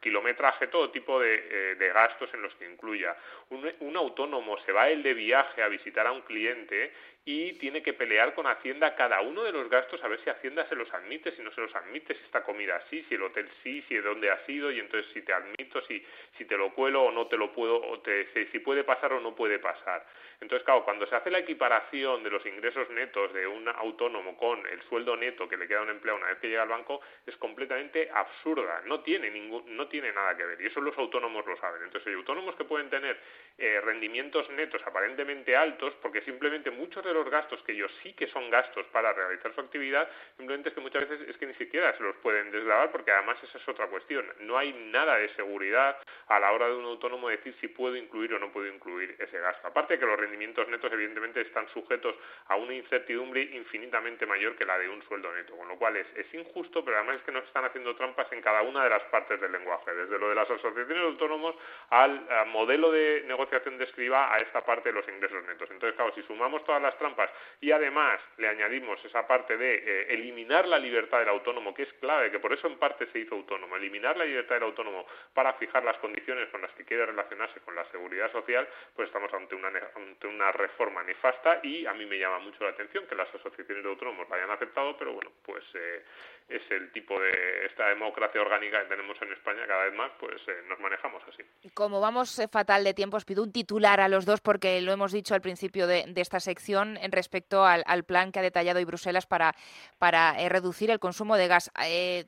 kilometraje, 0.00 0.68
todo 0.68 0.90
tipo 0.90 1.18
de, 1.18 1.74
eh, 1.74 1.92
gastos 1.92 2.32
en 2.34 2.42
los 2.42 2.54
que 2.54 2.70
incluya. 2.70 3.16
Un, 3.50 3.72
un 3.80 3.96
autónomo 3.96 4.58
se 4.64 4.72
va 4.72 4.90
él 4.90 5.02
de 5.02 5.14
viaje 5.14 5.62
a 5.62 5.68
visitar 5.68 6.06
a 6.06 6.12
un 6.12 6.22
cliente 6.22 6.92
y 7.24 7.52
tiene 7.54 7.82
que 7.82 7.92
pelear 7.92 8.34
con 8.34 8.46
Hacienda 8.46 8.94
cada 8.96 9.20
uno 9.20 9.44
de 9.44 9.52
los 9.52 9.68
gastos 9.68 10.02
a 10.02 10.08
ver 10.08 10.20
si 10.20 10.30
Hacienda 10.30 10.66
se 10.68 10.74
los 10.74 10.92
admite, 10.92 11.32
si 11.32 11.42
no 11.42 11.52
se 11.52 11.60
los 11.60 11.74
admite, 11.74 12.14
si 12.14 12.24
esta 12.24 12.42
comida 12.42 12.82
sí, 12.88 13.04
si 13.08 13.14
el 13.14 13.22
hotel 13.22 13.48
sí, 13.62 13.84
si 13.88 13.94
de 13.94 14.02
dónde 14.02 14.30
ha 14.30 14.44
sido 14.46 14.70
y 14.70 14.80
entonces 14.80 15.12
si 15.12 15.22
te 15.22 15.32
admito, 15.32 15.82
si, 15.86 16.04
si 16.38 16.44
te 16.46 16.56
lo 16.56 16.72
cuelo 16.74 17.04
o 17.04 17.12
no 17.12 17.26
te 17.26 17.36
lo 17.36 17.52
puedo, 17.52 17.76
o 17.76 18.00
te, 18.00 18.26
si 18.50 18.58
puede 18.60 18.84
pasar 18.84 19.12
o 19.12 19.20
no 19.20 19.34
puede 19.34 19.58
pasar. 19.58 20.06
Entonces, 20.40 20.64
claro, 20.64 20.84
cuando 20.84 21.06
se 21.06 21.14
hace 21.14 21.30
la 21.30 21.38
equiparación 21.38 22.22
de 22.22 22.30
los 22.30 22.44
ingresos 22.46 22.88
netos 22.90 23.32
de 23.34 23.46
un 23.46 23.68
autónomo 23.68 24.38
con 24.38 24.66
el 24.66 24.82
sueldo 24.88 25.14
neto 25.14 25.46
que 25.46 25.58
le 25.58 25.68
queda 25.68 25.80
a 25.80 25.82
un 25.82 25.90
empleado 25.90 26.18
una 26.18 26.28
vez 26.28 26.38
que 26.38 26.48
llega 26.48 26.62
al 26.62 26.68
banco, 26.68 27.02
es 27.26 27.36
completamente 27.36 28.10
absurda, 28.10 28.82
no 28.86 29.00
tiene, 29.00 29.30
ningún, 29.30 29.76
no 29.76 29.86
tiene 29.88 30.10
nada 30.12 30.34
que 30.36 30.44
ver 30.44 30.60
y 30.62 30.66
eso 30.66 30.80
los 30.80 30.96
autónomos 30.96 31.44
lo 31.46 31.56
saben. 31.58 31.82
Entonces, 31.82 32.08
hay 32.08 32.14
autónomos 32.14 32.56
que 32.56 32.64
pueden 32.64 32.88
tener 32.88 33.20
eh, 33.58 33.80
rendimientos 33.82 34.48
netos 34.56 34.82
aparentemente 34.86 35.56
altos 35.56 35.94
porque 36.02 36.22
simplemente 36.22 36.70
muchos 36.70 37.04
de 37.04 37.12
los 37.12 37.28
gastos 37.30 37.62
que 37.62 37.72
ellos 37.72 37.90
sí 38.02 38.12
que 38.12 38.26
son 38.28 38.50
gastos 38.50 38.86
para 38.92 39.12
realizar 39.12 39.54
su 39.54 39.60
actividad, 39.60 40.08
simplemente 40.36 40.70
es 40.70 40.74
que 40.74 40.80
muchas 40.80 41.08
veces 41.08 41.28
es 41.28 41.36
que 41.36 41.46
ni 41.46 41.54
siquiera 41.54 41.96
se 41.96 42.02
los 42.02 42.16
pueden 42.16 42.50
desgravar 42.50 42.90
porque 42.90 43.10
además 43.10 43.38
esa 43.42 43.58
es 43.58 43.68
otra 43.68 43.86
cuestión. 43.86 44.26
No 44.40 44.58
hay 44.58 44.72
nada 44.72 45.16
de 45.16 45.28
seguridad 45.34 45.96
a 46.28 46.38
la 46.38 46.52
hora 46.52 46.68
de 46.68 46.76
un 46.76 46.84
autónomo 46.84 47.28
decir 47.28 47.54
si 47.60 47.68
puedo 47.68 47.96
incluir 47.96 48.34
o 48.34 48.38
no 48.38 48.52
puedo 48.52 48.66
incluir 48.66 49.16
ese 49.18 49.38
gasto. 49.38 49.66
Aparte 49.66 49.98
que 49.98 50.06
los 50.06 50.18
rendimientos 50.18 50.68
netos 50.68 50.92
evidentemente 50.92 51.40
están 51.40 51.68
sujetos 51.70 52.14
a 52.46 52.56
una 52.56 52.74
incertidumbre 52.74 53.42
infinitamente 53.42 54.26
mayor 54.26 54.56
que 54.56 54.64
la 54.64 54.78
de 54.78 54.88
un 54.88 55.02
sueldo 55.02 55.32
neto, 55.32 55.56
con 55.56 55.68
lo 55.68 55.76
cual 55.76 55.96
es, 55.96 56.06
injusto, 56.32 56.84
pero 56.84 56.96
además 56.96 57.16
es 57.16 57.22
que 57.22 57.32
nos 57.32 57.44
están 57.44 57.64
haciendo 57.64 57.94
trampas 57.96 58.30
en 58.32 58.40
cada 58.40 58.62
una 58.62 58.84
de 58.84 58.90
las 58.90 59.02
partes 59.04 59.40
del 59.40 59.52
lenguaje, 59.52 59.92
desde 59.92 60.18
lo 60.18 60.28
de 60.28 60.34
las 60.34 60.48
asociaciones 60.48 60.88
de 60.88 61.00
autónomos 61.00 61.56
al, 61.90 62.46
modelo 62.46 62.92
de 62.92 63.24
negociación 63.26 63.78
de 63.78 63.84
escriba 63.84 64.32
esta 64.42 64.64
parte 64.64 64.90
de 64.90 64.94
los 64.94 65.08
ingresos 65.08 65.44
netos. 65.44 65.70
Entonces, 65.70 65.96
claro, 65.96 66.12
si 66.14 66.22
sumamos 66.22 66.64
todas 66.64 66.82
las 66.82 66.96
trampas 66.98 67.30
y 67.60 67.70
además 67.72 68.20
le 68.38 68.48
añadimos 68.48 69.02
esa 69.04 69.26
parte 69.26 69.56
de 69.56 69.74
eh, 69.74 70.06
eliminar 70.14 70.66
la 70.66 70.78
libertad 70.78 71.18
del 71.18 71.28
autónomo, 71.28 71.74
que 71.74 71.82
es 71.84 71.92
clave, 71.94 72.30
que 72.30 72.38
por 72.38 72.52
eso 72.52 72.66
en 72.66 72.78
parte 72.78 73.06
se 73.12 73.18
hizo 73.20 73.34
autónomo, 73.34 73.76
eliminar 73.76 74.16
la 74.16 74.24
libertad 74.24 74.56
del 74.56 74.64
autónomo 74.64 75.06
para 75.34 75.54
fijar 75.54 75.84
las 75.84 75.96
condiciones 75.98 76.48
con 76.50 76.62
las 76.62 76.70
que 76.72 76.84
quiere 76.84 77.06
relacionarse 77.06 77.60
con 77.60 77.74
la 77.74 77.84
seguridad 77.90 78.30
social, 78.32 78.68
pues 78.94 79.06
estamos 79.08 79.32
ante 79.32 79.54
una, 79.54 79.70
ante 79.94 80.26
una 80.26 80.52
reforma 80.52 81.02
nefasta 81.02 81.60
y 81.62 81.86
a 81.86 81.92
mí 81.94 82.06
me 82.06 82.18
llama 82.18 82.38
mucho 82.40 82.64
la 82.64 82.70
atención 82.70 83.06
que 83.06 83.14
las 83.14 83.32
asociaciones 83.34 83.84
de 83.84 83.90
autónomos 83.90 84.28
la 84.28 84.36
hayan 84.36 84.50
aceptado, 84.50 84.96
pero 84.96 85.12
bueno, 85.12 85.30
pues 85.44 85.64
eh, 85.74 86.04
es 86.50 86.62
el 86.70 86.90
tipo 86.92 87.18
de 87.18 87.66
esta 87.66 87.88
democracia 87.88 88.40
orgánica 88.40 88.82
que 88.82 88.88
tenemos 88.88 89.16
en 89.22 89.32
España 89.32 89.66
cada 89.66 89.84
vez 89.84 89.94
más, 89.94 90.10
pues 90.18 90.40
eh, 90.48 90.62
nos 90.68 90.80
manejamos 90.80 91.22
así. 91.28 91.42
Como 91.74 92.00
vamos 92.00 92.38
eh, 92.38 92.48
fatal 92.48 92.82
de 92.82 92.92
tiempo, 92.92 93.16
os 93.16 93.24
pido 93.24 93.42
un 93.42 93.52
titular 93.52 94.00
a 94.00 94.08
los 94.08 94.26
dos 94.26 94.40
porque 94.40 94.80
lo 94.80 94.92
hemos 94.92 95.12
dicho 95.12 95.34
al 95.34 95.40
principio 95.40 95.86
de, 95.86 96.12
esta 96.16 96.40
sección 96.40 96.96
en 96.98 97.12
respecto 97.12 97.64
al, 97.64 98.04
plan 98.04 98.32
que 98.32 98.40
ha 98.40 98.42
detallado 98.42 98.78
hoy 98.78 98.84
Bruselas 98.84 99.26
para, 99.26 99.54
para 99.98 100.32
reducir 100.48 100.90
el 100.90 100.98
consumo 100.98 101.36
de 101.36 101.48
gas. 101.48 101.70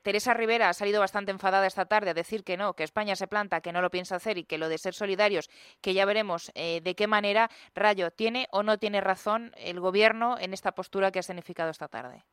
Teresa 0.02 0.34
Rivera 0.34 0.68
ha 0.68 0.72
salido 0.72 1.00
bastante 1.00 1.30
enfadada 1.30 1.66
esta 1.66 1.86
tarde 1.86 2.10
a 2.10 2.14
decir 2.14 2.44
que 2.44 2.56
no, 2.56 2.74
que 2.74 2.84
España 2.84 3.16
se 3.16 3.26
planta, 3.26 3.60
que 3.60 3.72
no 3.72 3.82
lo 3.82 3.90
piensa 3.90 4.16
hacer 4.16 4.38
y 4.38 4.44
que 4.44 4.58
lo 4.58 4.68
de 4.68 4.78
ser 4.78 4.94
solidarios, 4.94 5.50
que 5.80 5.92
ya 5.92 6.04
veremos 6.04 6.52
de 6.54 6.94
qué 6.96 7.06
manera, 7.06 7.50
Rayo, 7.74 8.10
¿tiene 8.10 8.46
o 8.50 8.62
no 8.62 8.78
tiene 8.78 9.00
razón 9.00 9.52
el 9.56 9.80
Gobierno 9.80 10.36
en 10.38 10.54
esta 10.54 10.72
postura 10.72 11.10
que 11.10 11.18
ha 11.18 11.22
significado 11.22 11.70
esta 11.70 11.88
tarde? 11.88 12.24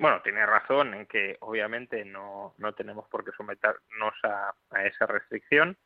Bueno, 0.00 0.22
tiene 0.22 0.46
razón 0.46 0.94
en 0.94 1.04
que 1.04 1.36
obviamente 1.40 2.06
no, 2.06 2.54
no 2.56 2.72
tenemos 2.72 3.06
por 3.10 3.22
qué 3.22 3.32
someternos 3.36 4.14
a, 4.22 4.54
esa 4.82 5.04
restricción. 5.04 5.76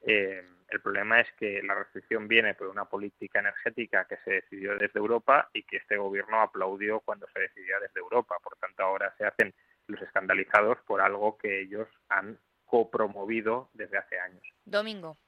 Eh, 0.00 0.42
el 0.70 0.80
problema 0.80 1.20
es 1.20 1.30
que 1.34 1.62
la 1.62 1.74
restricción 1.74 2.26
viene 2.26 2.54
por 2.54 2.68
una 2.68 2.86
política 2.86 3.40
energética 3.40 4.06
que 4.06 4.16
se 4.24 4.30
decidió 4.30 4.78
desde 4.78 4.98
Europa 4.98 5.50
y 5.52 5.64
que 5.64 5.76
este 5.76 5.98
gobierno 5.98 6.40
aplaudió 6.40 7.00
cuando 7.00 7.26
se 7.34 7.40
decidía 7.40 7.78
desde 7.80 8.00
Europa. 8.00 8.36
Por 8.42 8.56
tanto, 8.56 8.82
ahora 8.82 9.14
se 9.18 9.26
hacen 9.26 9.52
los 9.88 10.00
escandalizados 10.00 10.78
por 10.86 11.02
algo 11.02 11.36
que 11.36 11.60
ellos 11.60 11.86
han 12.08 12.38
copromovido 12.64 13.68
desde 13.74 13.98
hace 13.98 14.18
años. 14.20 14.42
Domingo. 14.64 15.18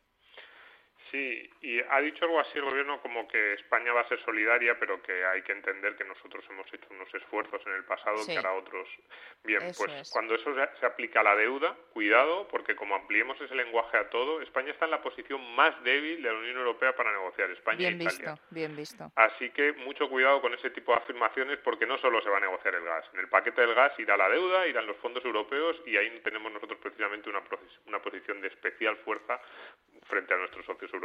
Sí, 1.12 1.50
y 1.60 1.78
ha 1.78 2.00
dicho 2.00 2.24
algo 2.24 2.40
así 2.40 2.56
el 2.56 2.64
gobierno 2.64 2.98
como 3.02 3.28
que 3.28 3.52
España 3.52 3.92
va 3.92 4.00
a 4.00 4.08
ser 4.08 4.18
solidaria, 4.24 4.78
pero 4.80 5.02
que 5.02 5.12
hay 5.26 5.42
que 5.42 5.52
entender 5.52 5.94
que 5.94 6.04
nosotros 6.04 6.42
hemos 6.48 6.66
hecho 6.72 6.86
unos 6.88 7.12
esfuerzos 7.12 7.60
en 7.66 7.74
el 7.74 7.84
pasado 7.84 8.16
que 8.24 8.34
ahora 8.34 8.54
otros. 8.54 8.88
Bien, 9.44 9.60
pues 9.76 10.10
cuando 10.10 10.34
eso 10.34 10.54
se, 10.54 10.86
aplica 10.86 11.20
a 11.20 11.22
la 11.22 11.36
deuda, 11.36 11.76
cuidado, 11.92 12.48
porque 12.48 12.74
como 12.74 12.94
ampliemos 12.94 13.38
ese 13.42 13.54
lenguaje 13.54 13.98
a 13.98 14.08
todo, 14.08 14.40
España 14.40 14.70
está 14.70 14.86
en 14.86 14.92
la 14.92 15.02
posición 15.02 15.54
más 15.54 15.74
débil 15.84 16.22
de 16.22 16.32
la 16.32 16.38
Unión 16.38 16.56
Europea 16.56 16.96
para 16.96 17.12
negociar, 17.12 17.50
España 17.50 17.76
bien 17.76 18.00
e 18.00 18.04
Italia. 18.04 18.30
Visto, 18.32 18.46
bien 18.48 18.74
visto. 18.74 19.12
Así 19.14 19.50
que 19.50 19.74
mucho 19.74 20.08
cuidado 20.08 20.40
con 20.40 20.54
ese 20.54 20.70
tipo 20.70 20.92
de 20.92 20.98
afirmaciones, 20.98 21.58
porque 21.58 21.84
no 21.84 21.98
solo 21.98 22.22
se 22.22 22.30
va 22.30 22.38
a 22.38 22.40
negociar 22.40 22.74
el 22.74 22.84
gas. 22.84 23.04
En 23.12 23.20
el 23.20 23.28
paquete 23.28 23.60
del 23.60 23.74
gas 23.74 23.92
irá 23.98 24.16
la 24.16 24.30
deuda, 24.30 24.66
irán 24.66 24.86
los 24.86 24.96
fondos 24.96 25.22
europeos, 25.26 25.76
y 25.84 25.94
ahí 25.94 26.20
tenemos 26.24 26.50
nosotros 26.50 26.78
precisamente 26.80 27.28
una, 27.28 27.42
una 27.86 28.00
posición 28.00 28.40
de 28.40 28.48
especial 28.48 28.96
fuerza 29.04 29.38
frente 30.08 30.32
a 30.32 30.38
nuestros 30.38 30.64
socios 30.64 30.90
europeos. 30.92 31.01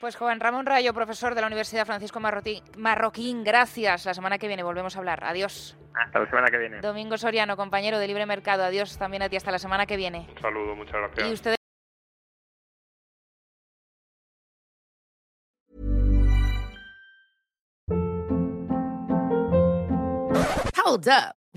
Pues 0.00 0.16
Juan 0.16 0.40
Ramón 0.40 0.66
Rayo, 0.66 0.92
profesor 0.94 1.34
de 1.34 1.40
la 1.40 1.46
Universidad 1.46 1.86
Francisco 1.86 2.20
Marroquín, 2.20 3.44
gracias. 3.44 4.06
La 4.06 4.14
semana 4.14 4.38
que 4.38 4.48
viene 4.48 4.62
volvemos 4.62 4.96
a 4.96 4.98
hablar. 4.98 5.24
Adiós. 5.24 5.76
Hasta 5.94 6.20
la 6.20 6.26
semana 6.26 6.48
que 6.48 6.58
viene. 6.58 6.80
Domingo 6.80 7.16
Soriano, 7.18 7.56
compañero 7.56 7.98
de 7.98 8.06
Libre 8.06 8.26
Mercado. 8.26 8.64
Adiós 8.64 8.96
también 8.98 9.22
a 9.22 9.28
ti. 9.28 9.36
Hasta 9.36 9.50
la 9.50 9.58
semana 9.58 9.86
que 9.86 9.96
viene. 9.96 10.26
Un 10.30 10.40
saludo, 10.40 10.76
muchas 10.76 10.94
gracias. 10.94 11.28
Y 11.28 11.32
ustedes 11.32 11.58
Hold 20.88 21.08
up. 21.08 21.34